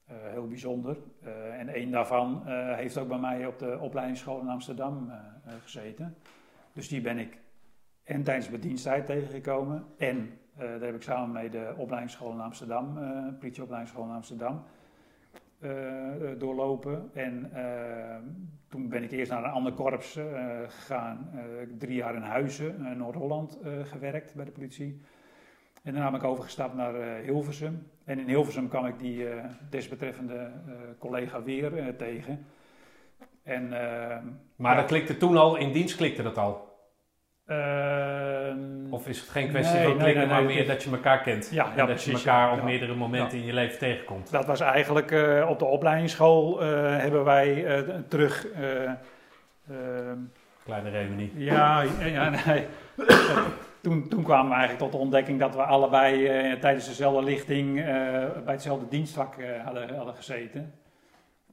[0.06, 0.98] eh, heel bijzonder.
[1.22, 5.16] Eh, en een daarvan eh, heeft ook bij mij op de opleidingsschool in Amsterdam eh,
[5.16, 6.16] eh, gezeten.
[6.74, 7.38] Dus die ben ik
[8.04, 9.86] en tijdens mijn diensttijd tegengekomen.
[9.98, 13.00] En daar heb ik samen mee de opleidingsschool in Amsterdam,
[13.40, 14.64] politieopleidingsschool in Amsterdam,
[16.38, 17.10] doorlopen.
[17.14, 17.52] En
[18.70, 20.20] toen ben ik eerst naar een ander korps
[20.68, 21.30] gegaan.
[21.78, 25.02] drie jaar in Huizen, Noord-Holland, gewerkt bij de politie.
[25.84, 26.94] En daarna ben ik overgestapt naar
[27.24, 27.88] Hilversum.
[28.04, 29.28] En in Hilversum kwam ik die
[29.70, 30.52] desbetreffende
[31.00, 32.46] collega weer tegen.
[33.44, 33.70] En,
[34.56, 36.67] maar dat klikte toen al, in dienst klikte dat al?
[37.48, 41.50] Ehm, of is het geen kwestie van klikken, maar meer dat je elkaar kent?
[41.52, 44.32] Ja, en dat je elkaar op meerdere momenten in je leven tegenkomt.
[44.32, 46.68] Dat was eigenlijk uh, op de opleidingsschool uh,
[46.98, 48.48] hebben wij uh, terug...
[48.52, 50.18] Ehm,
[50.64, 51.32] Kleine reunie.
[51.36, 52.66] Ja, ja nee.
[53.84, 56.28] toen, toen kwamen we eigenlijk tot de ontdekking dat we allebei
[56.60, 57.74] tijdens dezelfde lichting
[58.46, 60.74] bij hetzelfde dienstvak hadden, hadden gezeten.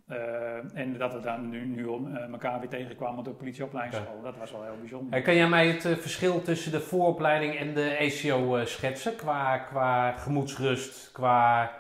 [0.09, 4.23] Uh, en dat we dan nu, nu uh, elkaar weer tegenkwamen op de politieopleidingsschool.
[4.23, 5.23] Dat was wel heel bijzonder.
[5.23, 9.17] kan jij mij het uh, verschil tussen de vooropleiding en de ECO schetsen?
[9.17, 11.71] Qua, qua gemoedsrust, qua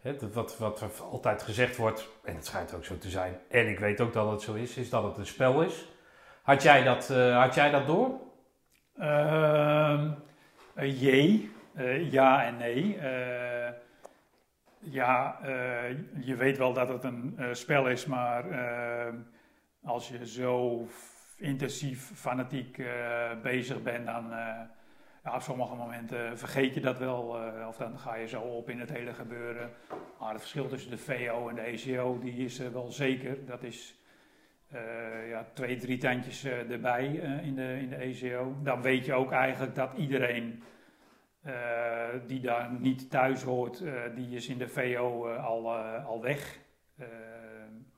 [0.00, 3.68] hè, wat, wat er altijd gezegd wordt, en het schijnt ook zo te zijn, en
[3.68, 5.88] ik weet ook dat het zo is, is dat het een spel is.
[6.42, 8.10] Had jij dat, had jij dat door?
[8.98, 10.10] Ehm,
[10.74, 11.50] jee,
[12.10, 12.98] ja en nee.
[14.80, 19.14] Ja, uh, je weet wel dat het een uh, spel is, maar uh,
[19.82, 20.86] als je zo
[21.36, 22.82] intensief, fanatiek
[23.42, 24.28] bezig bent, dan
[25.24, 27.38] ja, op sommige momenten vergeet je dat wel.
[27.68, 29.70] of dan ga je zo op in het hele gebeuren.
[30.18, 33.46] Maar het verschil tussen de VO en de ECO, die is wel zeker.
[33.46, 33.94] Dat is
[35.28, 37.06] ja, twee, drie tandjes erbij
[37.42, 38.56] in, de, in de ECO.
[38.62, 40.62] Dan weet je ook eigenlijk dat iedereen
[42.26, 45.76] die daar niet thuis hoort, uh, die is in de VO uh, al,
[46.06, 46.58] al weg.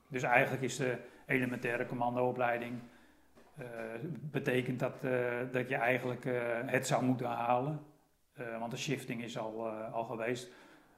[0.09, 2.81] dus eigenlijk is de elementaire commandoopleiding
[4.21, 5.01] betekent dat,
[5.53, 6.25] dat je eigenlijk
[6.67, 7.81] het zou moeten halen.
[8.59, 10.51] want de shifting is al, al geweest.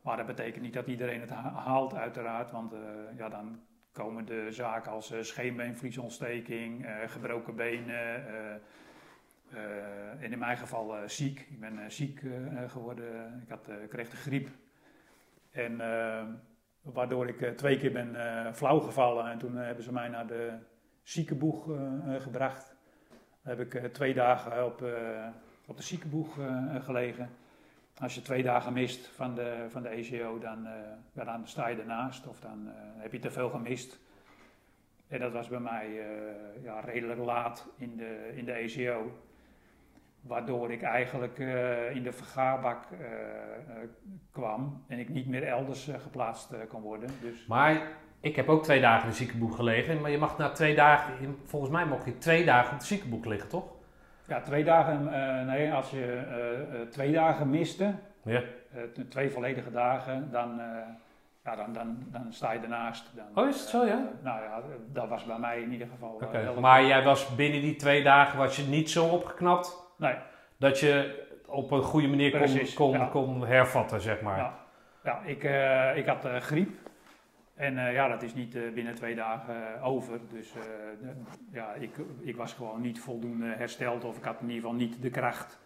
[0.03, 2.51] Maar dat betekent niet dat iedereen het haalt, uiteraard.
[2.51, 2.75] Want
[3.17, 3.61] ja, dan
[3.93, 8.55] komen de zaken als scheenbeenvliesontsteking, gebroken benen uh,
[10.21, 11.41] en in mijn geval uh, ziek.
[11.41, 12.23] Ik ben uh, ziek
[12.67, 13.41] geworden.
[13.43, 14.49] Ik had, kreeg de griep.
[15.51, 15.77] En
[16.83, 18.17] waardoor ik twee keer ben
[18.55, 19.31] flauw gevallen.
[19.31, 20.53] En toen hebben ze mij naar de
[21.03, 21.65] ziekenboeg
[22.19, 22.75] gebracht.
[23.43, 24.85] Daar heb ik twee dagen op,
[25.67, 26.39] op de ziekenboeg
[26.81, 27.31] gelegen.
[27.99, 30.67] Als je twee dagen mist van de, van de ECO, dan,
[31.13, 32.27] dan sta je ernaast.
[32.27, 33.99] Of dan heb je te veel gemist.
[35.09, 36.07] En dat was bij mij
[36.63, 39.13] ja, redelijk laat in de, in de ECO.
[40.23, 43.89] Waardoor ik eigenlijk uh, in de vergaarbak uh, uh,
[44.33, 47.11] kwam en ik niet meer elders geplaatst kon worden.
[47.21, 47.47] Dus...
[47.47, 47.83] Maar
[48.21, 50.01] ik heb ook twee dagen in de ziekenboek gelegen.
[50.01, 53.27] Maar je mag na twee dagen, volgens mij mocht je twee dagen op de ziekenboek
[53.27, 53.65] liggen, toch?
[54.27, 55.05] Ja, twee dagen,
[55.47, 58.43] nee, als je twee dagen miste, ja.
[59.09, 60.61] twee volledige dagen, dan,
[61.45, 63.11] ja, dan, dan, dan sta je ernaast.
[63.15, 64.09] Dan, oh, is het zo, ja?
[64.23, 64.63] nou ja,
[64.93, 66.11] dat was bij mij in ieder geval.
[66.11, 66.55] Okay.
[66.55, 69.82] maar jij was binnen die twee dagen, was je niet zo opgeknapt?
[70.03, 70.17] Nee.
[70.57, 72.39] Dat je op een goede manier
[72.75, 74.39] kon, kon, kon hervatten, zeg maar.
[74.39, 74.59] Ja,
[75.05, 76.71] ja ik, uh, ik had uh, griep.
[77.55, 80.21] En uh, ja, dat is niet binnen twee dagen over.
[80.31, 80.53] Dus
[81.53, 81.91] ja, ik,
[82.21, 84.05] ik was gewoon niet voldoende hersteld.
[84.05, 85.59] Of ik had in ieder geval niet de kracht.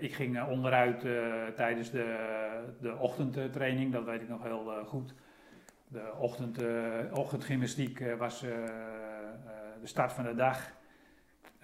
[0.00, 1.06] ik ging onderuit
[1.54, 2.16] tijdens de,
[2.80, 3.92] de ochtendtraining.
[3.92, 5.14] Dat weet ik nog heel goed.
[5.88, 6.64] De ochtend,
[7.12, 10.72] ochtendgymnastiek was de start van de dag.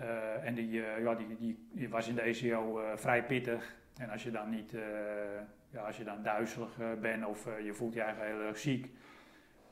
[0.00, 3.74] Uh, en die, uh, ja, die, die, was in de ECO eh, vrij pittig.
[3.96, 4.72] En als je dan niet,
[5.70, 6.68] ja, als je dan duizelig
[7.00, 8.90] bent of je voelt je eigenlijk heel erg ziek,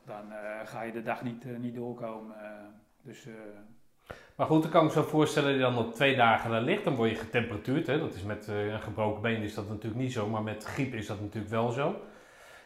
[0.05, 0.23] dan
[0.63, 2.35] ga je de dag niet, niet doorkomen.
[3.01, 3.27] dus,
[4.35, 6.61] maar goed, dan kan ik me zo voorstellen dat je dan op twee dagen daar
[6.61, 6.83] ligt.
[6.83, 7.87] Dan word je getemperatuurd.
[7.87, 7.99] Hè?
[7.99, 11.07] Dat is met een gebroken been is dat natuurlijk niet zo, maar met griep is
[11.07, 12.01] dat natuurlijk wel zo.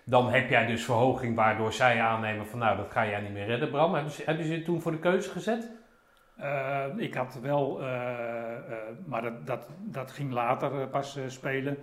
[0.03, 3.45] Dan heb jij dus verhoging waardoor zij aannemen van nou, dat ga jij niet meer
[3.45, 3.93] redden, Bram.
[3.93, 5.71] Hebben ze, ze toen voor de keuze gezet?
[6.39, 8.75] Uh, ik had wel, uh, uh,
[9.05, 11.77] maar dat, dat, dat ging later pas spelen.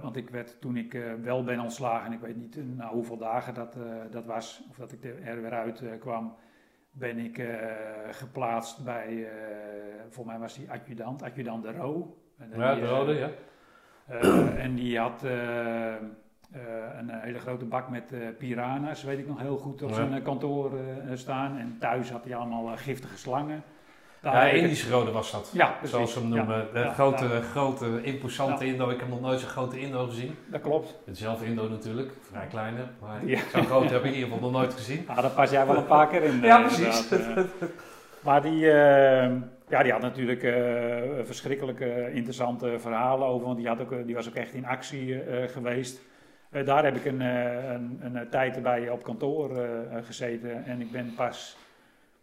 [0.00, 3.54] want ik werd toen ik wel ben ontslagen, en ik weet niet na hoeveel dagen
[3.54, 3.76] dat,
[4.10, 6.36] dat was, of dat ik er weer uit kwam,
[6.90, 7.42] ben ik
[8.10, 9.28] geplaatst bij,
[10.08, 12.16] voor mij was die adjudant, adjudant de Roo.
[12.56, 13.30] Ja, de Rode, ja.
[14.56, 15.22] en die had
[16.98, 19.94] een hele grote bak met uh, piranha's, weet ik nog heel goed, op ja.
[19.94, 20.72] zijn kantoor
[21.14, 21.58] staan.
[21.58, 23.62] En thuis had hij allemaal giftige slangen.
[24.20, 25.50] Daar ja, Indische rode was dat.
[25.52, 25.90] Ja, precies.
[25.90, 26.68] Zoals ze hem noemen.
[26.74, 27.40] Ja, grote, ja.
[27.40, 28.90] grote, imposante Indo.
[28.90, 30.36] Ik heb nog nooit zo'n grote Indo gezien.
[30.46, 30.98] Dat klopt.
[31.04, 32.80] Hetzelfde Indo natuurlijk, vrij kleine.
[33.00, 33.20] Maar
[33.52, 35.04] zo'n grote heb ik in ieder geval nog nooit gezien.
[35.06, 36.40] Ah, daar pas jij wel een paar keer in.
[36.50, 37.08] ja, precies.
[38.20, 38.58] maar die,
[39.68, 40.54] Ja, die had natuurlijk uh,
[41.24, 46.00] verschrikkelijke interessante verhalen over, want die, had ook, die was ook echt in actie geweest.
[46.50, 49.50] Daar heb ik een, een, een, tijd bij op kantoor
[50.02, 51.56] gezeten en ik ben pas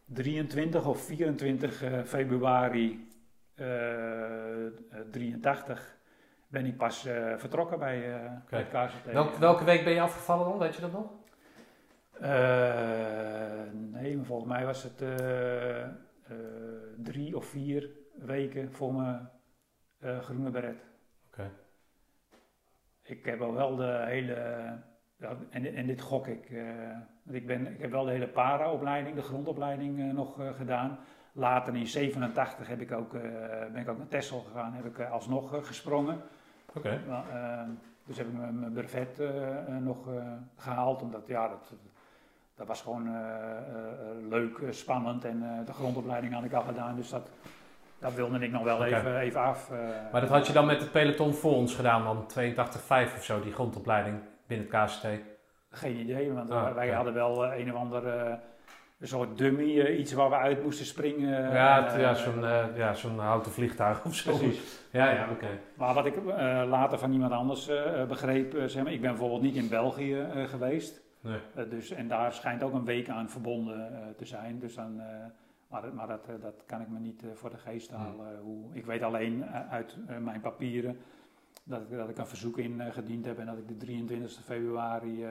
[0.06, 3.08] 23 of 24 februari
[5.12, 5.98] 83
[6.48, 7.08] ben ik pas
[7.38, 7.98] vertrokken bij,
[8.46, 8.60] okay.
[8.60, 9.12] het KCT.
[9.12, 11.12] Welke, welke week ben je afgevallen dan, weet je dat nog?
[13.72, 15.02] nee, maar volgens mij was het
[16.30, 16.36] eh,
[16.98, 19.30] drie of vier weken voor mijn
[20.00, 20.86] uh, groene beret.
[21.28, 21.52] Oké.
[23.08, 24.34] Ik heb al wel de hele,
[25.49, 26.64] en, en dit gok ik, uh,
[27.30, 30.99] ik, ben, ik heb wel de hele para-opleiding, de grondopleiding nog gedaan.
[31.32, 33.12] Later in 87 heb ik ook,
[33.72, 36.22] ben ik ook naar Texel gegaan, heb ik alsnog gesprongen.
[36.74, 37.01] Oké.
[38.06, 39.22] dus heb ik mijn brevet
[39.80, 40.10] nog
[40.56, 41.74] gehaald, omdat ja, dat,
[42.56, 43.10] dat was gewoon
[44.30, 46.95] leuk, spannend en de grondopleiding had ik al gedaan.
[46.95, 47.30] Dus dat,
[48.06, 49.72] dat wilde ik nog wel even, even af.
[50.12, 52.26] maar dat had je dan met het peloton voor ons gedaan dan,
[52.56, 55.08] 82,5 of zo, die grondopleiding binnen het KCT?
[55.70, 58.06] Geen idee, want ah, wij hadden wel een of ander
[58.99, 61.51] een soort dummy, iets waar we uit moesten springen.
[61.51, 62.41] Ja, ja zo'n
[62.76, 64.38] ja, zo'n houten vliegtuig of zo.
[64.38, 64.80] Precies.
[64.91, 65.47] Ja, ja, oké.
[65.78, 66.16] Maar wat ik
[66.68, 67.70] later van iemand anders
[68.08, 71.01] begreep, zeg maar, ik ben bijvoorbeeld niet in België geweest.
[71.22, 71.68] Nee.
[71.70, 74.60] Dus, en daar schijnt ook een week aan verbonden te zijn.
[74.60, 75.01] Dus dan,
[75.68, 78.39] maar maar dat, dat kan ik me niet voor de geest halen.
[78.39, 80.97] Hoe, ik weet alleen uit mijn papieren
[81.63, 85.26] dat ik, dat ik een verzoek ingediend heb en dat ik de 23 februari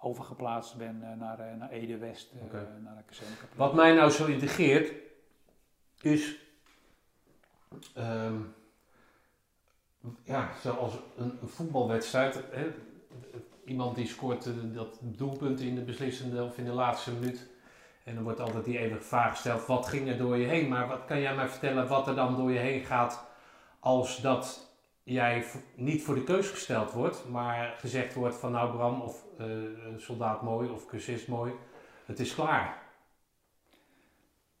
[0.00, 2.66] overgeplaatst ben naar, naar Ede-West, okay.
[2.82, 3.24] naar de
[3.56, 4.92] Wat mij nou zo integreert,
[6.00, 6.36] is...
[7.98, 8.54] Um,
[10.22, 12.42] ja, zoals een, een voetbalwedstrijd...
[12.50, 12.72] Hè,
[13.64, 17.46] iemand die scoort uh, dat doelpunt in de beslissende of in de laatste minuut.
[18.04, 20.68] En dan wordt altijd die eeuwige vraag gesteld, wat ging er door je heen?
[20.68, 23.24] Maar wat kan jij mij vertellen wat er dan door je heen gaat
[23.80, 24.70] als dat
[25.02, 25.44] jij
[25.74, 29.46] niet voor de keus gesteld wordt, maar gezegd wordt van nou Bram of uh,
[29.96, 31.52] soldaat mooi of cursist mooi,
[32.04, 32.80] het is klaar.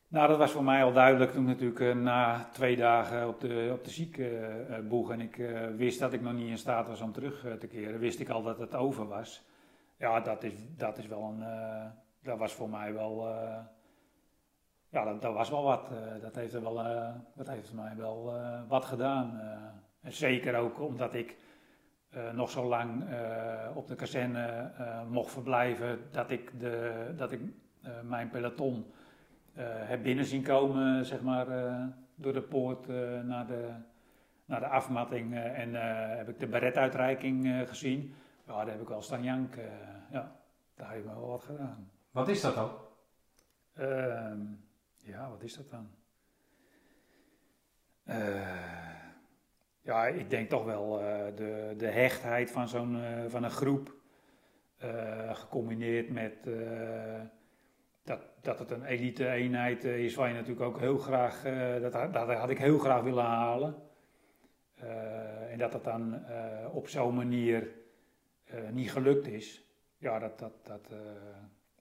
[0.08, 3.70] Nou, dat was voor mij al duidelijk toen natuurlijk uh, na twee dagen op de,
[3.72, 5.36] op de ziekenboeg en ik
[5.76, 8.42] wist dat ik nog niet in staat was om terug te keren, wist ik al
[8.42, 9.42] dat het over was.
[9.96, 11.44] Ja, dat is, dat is wel een,
[12.22, 13.28] dat was voor mij wel,
[14.88, 15.90] ja, dat, dat, was wel wat.
[16.20, 16.74] dat heeft er wel,
[17.34, 18.34] dat heeft mij wel
[18.68, 19.40] wat gedaan.
[20.00, 21.36] en zeker ook omdat ik
[22.32, 23.04] nog zo lang
[23.74, 24.70] op de kazerne
[25.08, 27.40] mocht verblijven, dat ik, de, dat ik
[28.02, 28.92] mijn peloton
[29.58, 33.70] uh, heb binnen zien komen, zeg maar, uh, door de poort uh, naar, de,
[34.44, 35.34] naar de afmatting.
[35.34, 35.74] en
[36.16, 38.14] heb ik de beretuitreiking gezien.
[38.46, 39.70] Ja, daar heb ik wel staan janken.
[40.10, 40.32] ja,
[40.74, 41.90] daar heb ik wel wat gedaan.
[42.12, 42.70] Wat is dat dan?
[43.74, 44.40] Ehm,
[44.96, 45.90] ja, wat is dat dan?
[49.82, 50.96] ja, ik denk toch wel
[51.34, 53.94] de, de hechtheid van, zo'n van een groep.
[55.32, 56.46] gecombineerd met
[58.04, 61.80] dat, dat het een elite eenheid eh, is waar je natuurlijk ook heel graag, uh,
[61.80, 63.74] dat, dat had ik heel graag willen halen.
[64.82, 67.80] Uh, en dat dat dan uh, op zo'n manier
[68.70, 69.64] niet gelukt is,
[69.98, 70.94] ja, dat, dat, dat,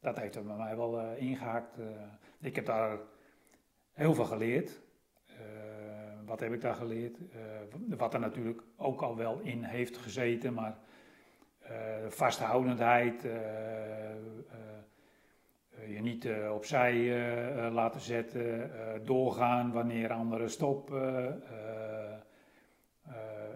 [0.02, 1.78] dat heeft er bij mij wel ingehaakt.
[2.39, 2.97] ik heb daar
[3.93, 4.82] heel veel geleerd.
[6.26, 7.18] wat heb ik daar geleerd?
[7.97, 10.78] wat er natuurlijk ook al wel in heeft gezeten, maar
[12.08, 13.32] vasthoudendheid, eh,
[15.88, 16.95] je niet opzij
[17.72, 18.72] laten zetten,
[19.06, 21.43] doorgaan wanneer anderen stoppen.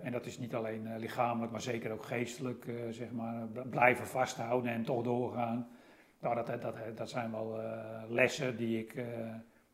[0.03, 3.47] en dat is niet alleen lichamelijk, maar zeker ook geestelijk, zeg maar.
[3.47, 5.67] Blijven vasthouden en toch doorgaan.
[6.25, 7.59] Nou, dat, dat, dat zijn wel
[8.09, 9.05] lessen die, ik,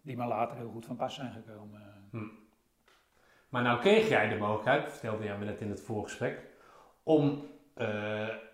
[0.01, 1.81] die me later heel goed van pas zijn gekomen.
[2.11, 2.27] Hm.
[3.49, 6.47] Maar nou kreeg jij de mogelijkheid, vertelde jij me net in het voorgesprek,
[7.03, 7.47] om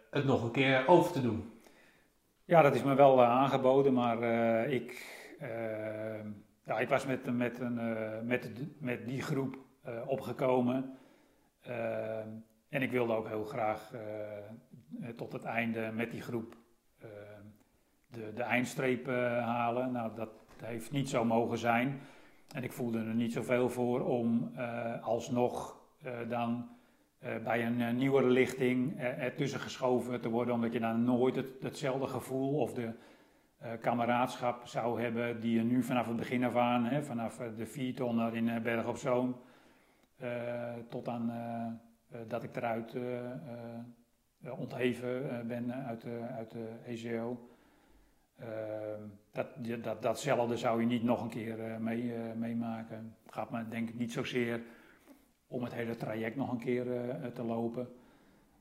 [0.09, 1.61] het nog een keer over te doen.
[2.45, 4.23] Ja, dat is me wel aangeboden, maar
[4.69, 5.05] ik,
[6.65, 7.79] ja, ik was met, met, een,
[8.27, 9.57] met, met die groep
[10.05, 10.97] opgekomen.
[12.69, 13.91] en ik wilde ook heel graag
[15.15, 16.55] tot het einde met die groep
[18.11, 19.07] de, de eindstreep
[19.41, 19.91] halen.
[19.91, 20.29] Nou, dat
[20.63, 21.99] heeft niet zo mogen zijn.
[22.55, 24.51] En ik voelde er niet zoveel voor om
[25.01, 25.77] alsnog
[26.29, 26.69] dan
[27.23, 32.07] uh, bij een nieuwere lichting ertussen geschoven te worden, omdat je dan nooit het, hetzelfde
[32.07, 32.91] gevoel of de
[33.81, 38.35] kameraadschap zou hebben die je nu vanaf het begin af aan, hè, vanaf de viertonner
[38.35, 39.35] in Berg op Zoom,
[40.89, 41.31] tot aan
[42.27, 42.97] dat ik eruit
[44.57, 47.49] ontheven ben uit de, uit de ECO.
[48.39, 49.47] Ehm, dat,
[49.83, 53.15] dat, datzelfde zou je niet nog een keer eh, mee, eh, meemaken.
[53.23, 54.61] Het gaat me denk ik niet zozeer
[55.47, 57.87] om het hele traject nog een keer eh, te lopen.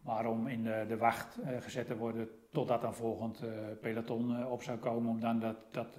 [0.00, 3.42] Maar om in de, de wacht gezet te worden totdat een volgend
[3.80, 5.10] peloton op zou komen.
[5.10, 5.98] Om dan dat, dat,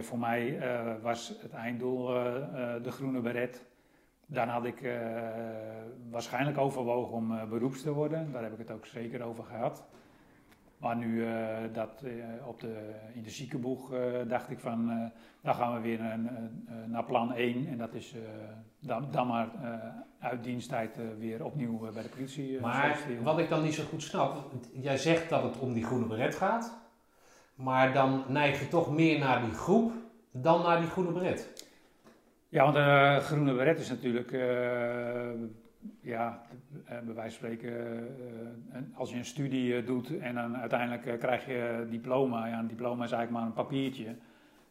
[0.00, 0.58] voor mij
[1.02, 2.06] was het einddoel
[2.82, 3.64] de groene beret.
[4.26, 4.80] Dan had ik
[6.10, 8.32] waarschijnlijk overwogen om beroeps te worden.
[8.32, 9.84] Daar heb ik het ook zeker over gehad.
[10.78, 15.10] Maar nu eh, dat eh, op de, in de ziekenboeg eh, dacht ik van,
[15.40, 16.00] dan gaan we weer
[16.86, 17.66] naar plan 1.
[17.66, 18.14] En dat is
[18.80, 19.48] dan, dan maar
[20.18, 22.60] uit diensttijd weer opnieuw bij de politie.
[22.60, 26.06] Maar wat ik dan niet zo goed snap, jij zegt dat het om die groene
[26.06, 26.78] beret gaat,
[27.54, 29.92] maar dan neig je toch meer naar die groep
[30.30, 31.66] dan naar die groene beret.
[32.48, 34.30] Ja, want de groene beret is natuurlijk,
[36.00, 36.42] ja,
[36.84, 37.98] eh, bij wijze van spreken,
[38.72, 42.46] eh, als je een studie eh, doet en dan uiteindelijk krijg je een diploma.
[42.46, 44.16] Ja, een diploma is eigenlijk maar een papiertje.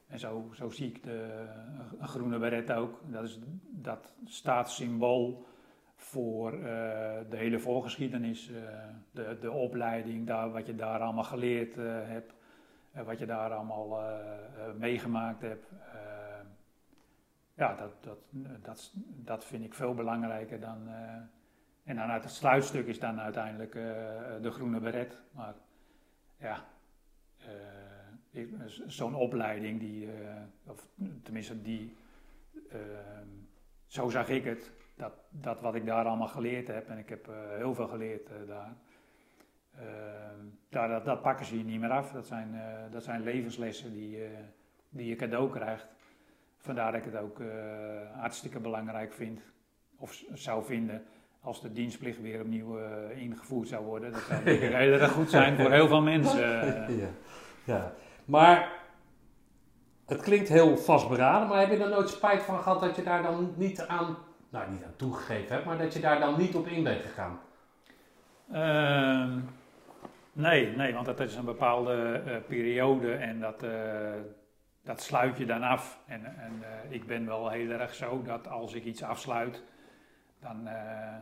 [0.07, 1.45] En zo, zo zie ik de,
[2.01, 3.01] groene beret ook.
[3.11, 3.39] Dat, is,
[3.71, 5.45] dat staat symbool
[5.95, 6.51] voor
[7.29, 8.51] de hele voorgeschiedenis,
[9.11, 12.33] de, de opleiding, daar, wat je daar allemaal geleerd hebt,
[13.05, 13.99] wat je daar allemaal
[14.77, 15.65] meegemaakt hebt.
[17.55, 18.17] Ja, dat, dat,
[18.63, 20.87] dat, dat vind ik veel belangrijker dan.
[20.87, 21.15] eh,
[21.83, 23.83] en dan uit het sluitstuk is dan uiteindelijk eh,
[24.41, 25.21] de groene beret.
[25.31, 25.53] Maar
[26.37, 26.65] ja,
[27.37, 28.45] eh,
[28.87, 30.09] zo'n opleiding, die,
[30.67, 30.87] of
[31.23, 31.95] tenminste die,
[32.69, 32.79] eh,
[33.87, 34.71] zo zag ik het.
[34.95, 37.27] Dat, dat wat ik daar allemaal geleerd heb, en ik heb
[37.57, 38.73] heel veel geleerd daar.
[39.71, 39.83] eh,
[40.69, 42.11] ja, dat, dat pakken ze je niet meer af.
[42.11, 42.55] Dat zijn,
[42.91, 44.19] dat zijn levenslessen die,
[44.89, 45.87] die je cadeau krijgt.
[46.63, 47.47] Vandaar dat ik het ook eh,
[48.19, 49.41] hartstikke belangrijk vind,
[49.97, 51.03] of zou vinden,
[51.41, 54.11] als de dienstplicht weer opnieuw eh, ingevoerd zou worden.
[54.11, 56.41] Dat zou heel erg goed zijn voor heel veel mensen.
[56.99, 57.09] Ja.
[57.63, 57.93] ja.
[58.25, 58.71] Maar
[60.05, 63.23] het klinkt heel vastberaden, maar heb je er nooit spijt van gehad dat je daar
[63.23, 64.17] dan niet aan,
[64.49, 67.39] nou niet aan toegegeven hebt, maar dat je daar dan niet op in bent gegaan?
[68.51, 69.39] Ehm,
[70.33, 73.65] nee, nee, want dat is een bepaalde eh, periode en dat,
[74.83, 75.99] dat sluit je dan af.
[76.05, 79.63] En, en eh, ik ben wel heel erg zo dat als ik iets afsluit,
[80.39, 81.15] dan, eh,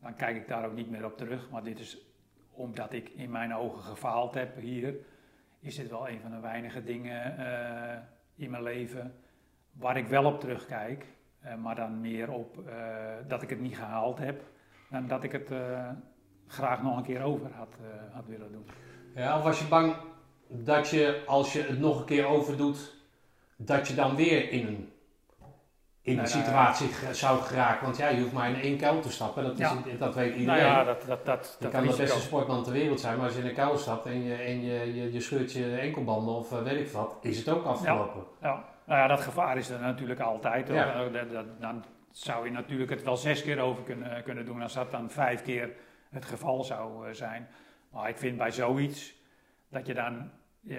[0.00, 1.50] dan kijk ik daar ook niet meer op terug.
[1.50, 1.98] Maar dit is
[2.50, 4.94] omdat ik in mijn ogen gefaald heb hier,
[5.60, 7.98] is dit wel een van de weinige dingen eh,
[8.34, 9.14] in mijn leven
[9.72, 11.06] waar ik wel op terugkijk.
[11.58, 12.62] Maar dan meer op
[13.28, 14.42] dat ik het niet gehaald heb,
[14.90, 15.50] dan dat ik het
[16.46, 17.76] graag nog een keer over had,
[18.12, 18.66] had willen doen.
[19.14, 19.94] Ja, of was je bang
[20.48, 23.01] dat je, als je het nog een keer overdoet,
[23.64, 24.92] dat je dan weer in een,
[26.02, 26.34] in een Nou ja.
[26.42, 27.84] situatie zou geraken?
[27.84, 29.74] Want ja, je hoeft maar in één kuil te stappen, dat, is, Ja.
[29.98, 30.62] dat weet Nou iedereen.
[30.62, 33.34] ja, dat, dat, dat, je dat kan de beste sportman ter wereld zijn, maar als
[33.34, 36.52] je in een kuil stapt en je, en je, je, je scheurt je enkelbanden of
[36.52, 38.22] eh, weet ik wat, is het ook afgelopen.
[38.40, 40.70] Ja, nou ja, dat gevaar is er natuurlijk altijd.
[40.70, 44.62] Eh, dat- dat- dan zou je natuurlijk het wel zes keer over kunnen, kunnen doen
[44.62, 45.70] als dat dan vijf keer
[46.10, 47.48] het geval zou eh, zijn.
[47.90, 49.14] Maar ik vind bij zoiets
[49.68, 50.30] dat je dan,
[50.68, 50.76] eh,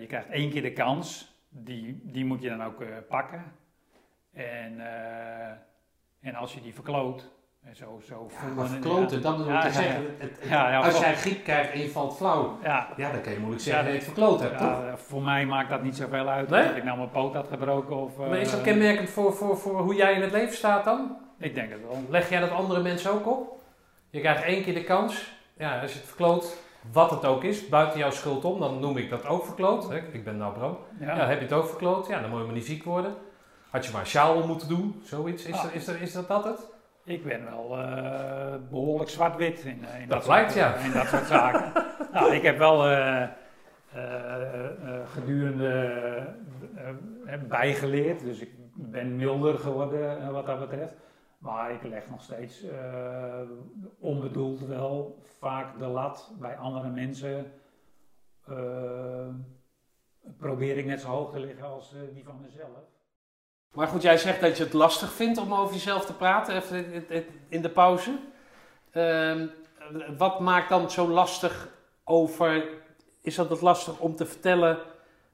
[0.00, 3.44] je krijgt één keer de kans, die, die moet je dan ook eh, pakken.
[4.32, 5.50] En, eh,
[6.20, 7.30] en als je die verkloot,
[7.62, 10.02] en zo, zo Ja, voelen- maar verkloten, dat bedoel ik Ja, te ja, zeggen.
[10.18, 13.20] Het- het- Ja, ja, als jij griep krijgt en je valt flauw, Ja, ja, dan
[13.20, 14.68] kan je moeilijk zeggen Ja, dat je het verkloot hebt, toch?
[14.84, 16.70] Ja, voor mij maakt dat niet zoveel uit Nee?
[16.70, 18.16] of ik nou mijn poot had gebroken of...
[18.16, 21.16] Maar is dat eh, kenmerkend voor, voor, voor hoe jij in het leven staat dan?
[21.38, 22.02] Ik denk het wel.
[22.08, 23.62] Leg jij dat andere mensen ook op?
[24.10, 25.32] Je krijgt één keer de kans.
[25.56, 26.56] Ja, als je het verkloot,
[26.92, 29.88] wat het ook is, buiten jouw schuld om, dan noem ik dat ook verkloot.
[29.88, 29.96] Hè?
[30.12, 30.84] Ik ben nou bro.
[31.00, 31.16] Ja.
[31.16, 32.06] Ja, heb je het ook verkloot?
[32.06, 33.14] Ja, dan moet je maar niet ziek worden.
[33.70, 35.44] Had je maar een sjaal om moeten doen, zoiets.
[35.44, 35.62] Is, Ah.
[35.62, 36.72] dat, is, dat, is dat dat het?
[37.04, 40.74] Ik ben wel eh, behoorlijk zwart-wit in, eh, in Dat soort, lijkt, ja.
[40.74, 41.72] eh, in dat soort zaken.
[42.12, 43.28] nou, ik heb wel eh, eh,
[45.12, 45.92] gedurende
[47.48, 50.92] bijgeleerd, dus ik ben milder geworden wat dat betreft.
[51.44, 53.40] Maar ik leg nog steeds eh,
[53.98, 57.52] onbedoeld wel vaak de lat bij andere mensen.
[58.46, 59.28] eh,
[60.38, 62.68] probeer ik net zo hoog te liggen als eh, die van mezelf.
[63.72, 67.08] Maar goed, jij zegt dat je het lastig vindt om over jezelf te praten, even
[67.48, 68.18] in- de pauze.
[68.90, 69.46] Ehm,
[70.18, 71.68] wat maakt dan zo lastig
[72.04, 72.68] over,
[73.20, 74.78] is dat het lastig om te vertellen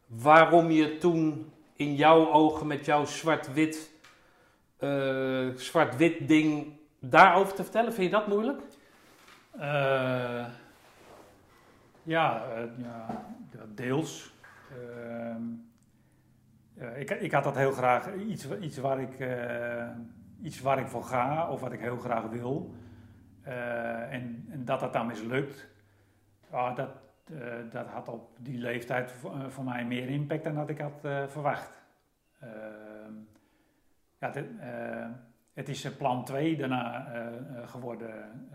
[0.06, 3.89] waarom je toen in jouw ogen met jouw zwart-wit,
[4.80, 7.92] eh, zwart-wit ding daarover te vertellen?
[7.92, 8.60] Vind je dat moeilijk?
[9.58, 10.46] Eh,
[12.02, 13.06] ja, eh, ja,
[13.52, 14.34] ja, deels.
[14.70, 15.42] Ehm,
[16.76, 19.28] eh, ik, ik had dat heel graag, iets, iets, waar ik,
[20.42, 22.74] iets waar ik voor ga of wat ik heel graag wil.
[23.42, 25.68] En, en dat dat dan mislukt,
[26.50, 26.90] ja, dat,
[27.70, 31.00] dat had op die leeftijd voor, voor mij meer impact dan dat ik had
[31.30, 31.82] verwacht.
[34.20, 35.10] Ja, eh,
[35.52, 38.48] het is eh, plan 2 daarna eh, geworden.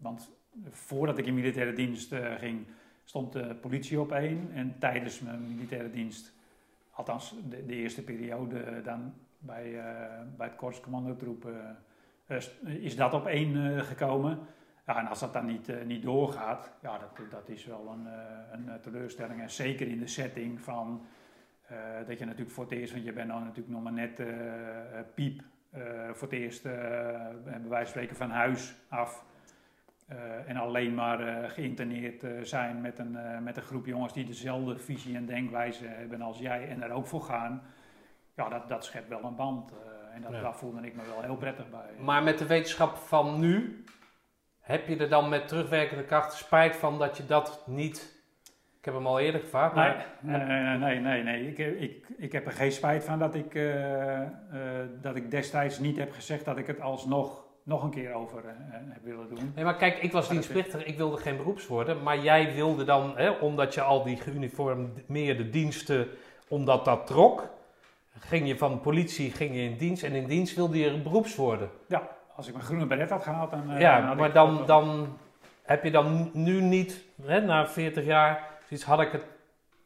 [0.00, 0.30] want
[0.70, 2.66] voordat ik in militaire dienst ging,
[3.04, 4.50] stond de politie op één.
[4.54, 6.34] En tijdens mijn militaire dienst,
[6.90, 9.72] althans de, de eerste periode dan bij,
[10.36, 11.50] bij het korpscommandotroep,
[12.26, 14.38] eh, st- is dat op één gekomen.
[14.86, 18.06] Ja, en als dat dan niet, niet doorgaat, ja, dat, dat is wel een,
[18.52, 19.40] een teleurstelling.
[19.40, 21.06] En zeker in de setting van
[22.06, 24.28] dat je natuurlijk voor het eerst, want je bent dan natuurlijk nog maar net eh,
[24.98, 25.40] eh, piep,
[25.70, 26.72] eh, voor het eerst eh,
[27.44, 29.24] bij wijze van spreken van huis af.
[30.06, 34.12] eh, en alleen maar eh, geïnterneerd eh, zijn met een, eh, met een groep jongens
[34.12, 37.62] die dezelfde visie en denkwijze hebben als jij en er ook voor gaan.
[38.36, 39.70] Ja, dat, dat schept wel een band.
[39.72, 40.40] eh, en dat, Ja.
[40.40, 41.90] daar voelde ik me wel heel prettig bij.
[42.04, 43.84] Maar met de wetenschap van nu,
[44.60, 48.18] heb je er dan met terugwerkende kracht spijt van dat je dat niet...
[48.80, 50.46] Ik heb hem al eerder gevraagd, Nee, maar...
[50.46, 51.48] nee, nee, nee, nee, nee.
[51.48, 54.28] Ik, ik, ik heb er geen spijt van dat ik, eh, eh,
[55.00, 58.52] dat ik destijds niet heb gezegd dat ik het alsnog nog een keer over eh,
[58.70, 59.52] heb willen doen.
[59.54, 62.02] Nee, maar kijk, ik was dienstplichtig, ik wilde geen beroeps worden.
[62.02, 66.08] Maar jij wilde dan, hè, omdat je al die geuniformeerde diensten,
[66.48, 67.48] omdat dat trok,
[68.18, 71.70] ging je van politie ging je in dienst en in dienst wilde je beroeps worden.
[72.36, 73.78] Als ik mijn groene beret had gehaald, dan...
[73.78, 75.18] ja, maar dan, dan
[75.62, 79.24] heb je dan nu niet, hè, na 40 jaar, zoiets had ik het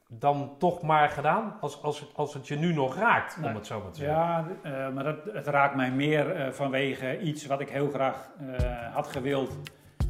[0.09, 3.55] dan toch maar gedaan, als, als, als het je nu nog raakt, om Nee.
[3.55, 4.17] het zo maar te zeggen.
[4.17, 8.29] Ja, eh, maar dat, het raakt mij meer eh, vanwege iets wat ik heel graag
[8.39, 9.57] eh, had gewild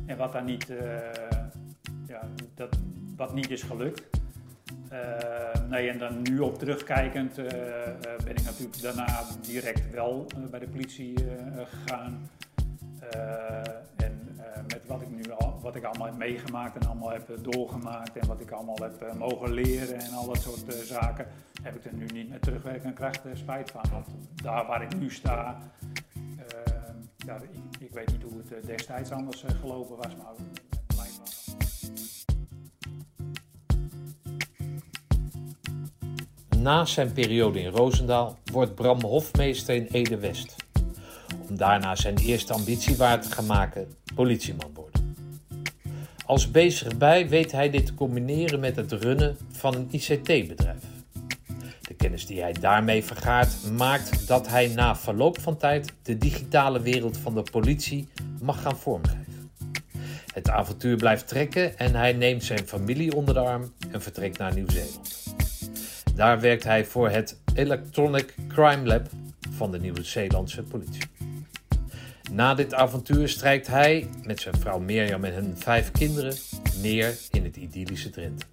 [0.07, 0.73] en wat dan niet,
[2.07, 2.21] ja,
[2.55, 2.79] dat,
[3.17, 4.23] wat niet is gelukt.
[5.69, 7.35] Nee, en dan nu op terugkijkend
[8.25, 11.15] ben ik natuurlijk daarna direct wel bij de politie
[11.57, 12.31] gegaan.
[13.97, 17.37] En met wat ik nu al, wat ik allemaal heb meegemaakt en allemaal heb eh,
[17.43, 21.27] doorgemaakt en wat ik allemaal heb eh, mogen leren en al dat soort eh, zaken,
[21.63, 23.83] heb ik er nu niet met terugwerkende kracht spijt van.
[23.93, 24.07] Want
[24.43, 25.59] daar waar ik nu sta,
[26.15, 26.73] eh,
[27.17, 30.33] ja, ik, ik weet niet hoe het destijds anders gelopen was, maar.
[36.59, 40.57] Na zijn periode in Roosendaal wordt Bram hofmeester in Ede-West.
[41.49, 44.84] Om daarna zijn eerste ambitie waar te gaan maken, politieman.
[46.27, 50.83] Als bezig bij weet hij dit te combineren met het runnen van een ICT-bedrijf.
[51.81, 56.81] De kennis die hij daarmee vergaart maakt dat hij na verloop van tijd de digitale
[56.81, 58.09] wereld van de politie
[58.43, 59.51] mag gaan vormgeven.
[60.33, 64.55] Het avontuur blijft trekken en hij neemt zijn familie onder de arm en vertrekt naar
[64.55, 65.25] Nieuw-Zeeland.
[66.15, 69.09] Daar werkt hij voor het Electronic Crime Lab
[69.51, 71.03] van de Nieuw-Zeelandse politie.
[72.35, 76.35] Na dit avontuur strijkt hij met zijn vrouw Mirjam en hun vijf kinderen
[76.81, 78.47] neer in het idyllische Drenthe.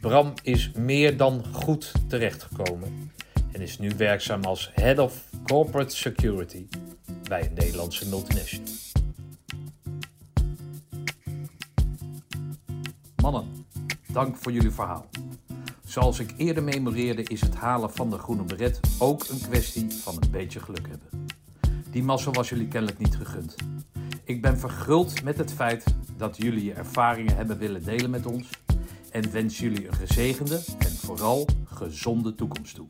[0.00, 3.12] Bram is meer dan goed terechtgekomen
[3.52, 6.66] en is nu werkzaam als Head of Corporate Security
[7.28, 8.72] bij een Nederlandse multinational.
[13.16, 13.66] Mannen,
[14.12, 15.06] dank voor jullie verhaal.
[15.84, 20.16] Zoals ik eerder memoreerde is het halen van de groene beret ook een kwestie van
[20.20, 21.22] een beetje geluk hebben.
[21.92, 23.54] Die mazzel was jullie kennelijk niet gegund.
[24.24, 25.84] Ik ben verguld met het feit
[26.16, 28.48] dat jullie je ervaringen hebben willen delen met ons
[29.10, 32.86] en wens jullie een gezegende en vooral gezonde toekomst toe.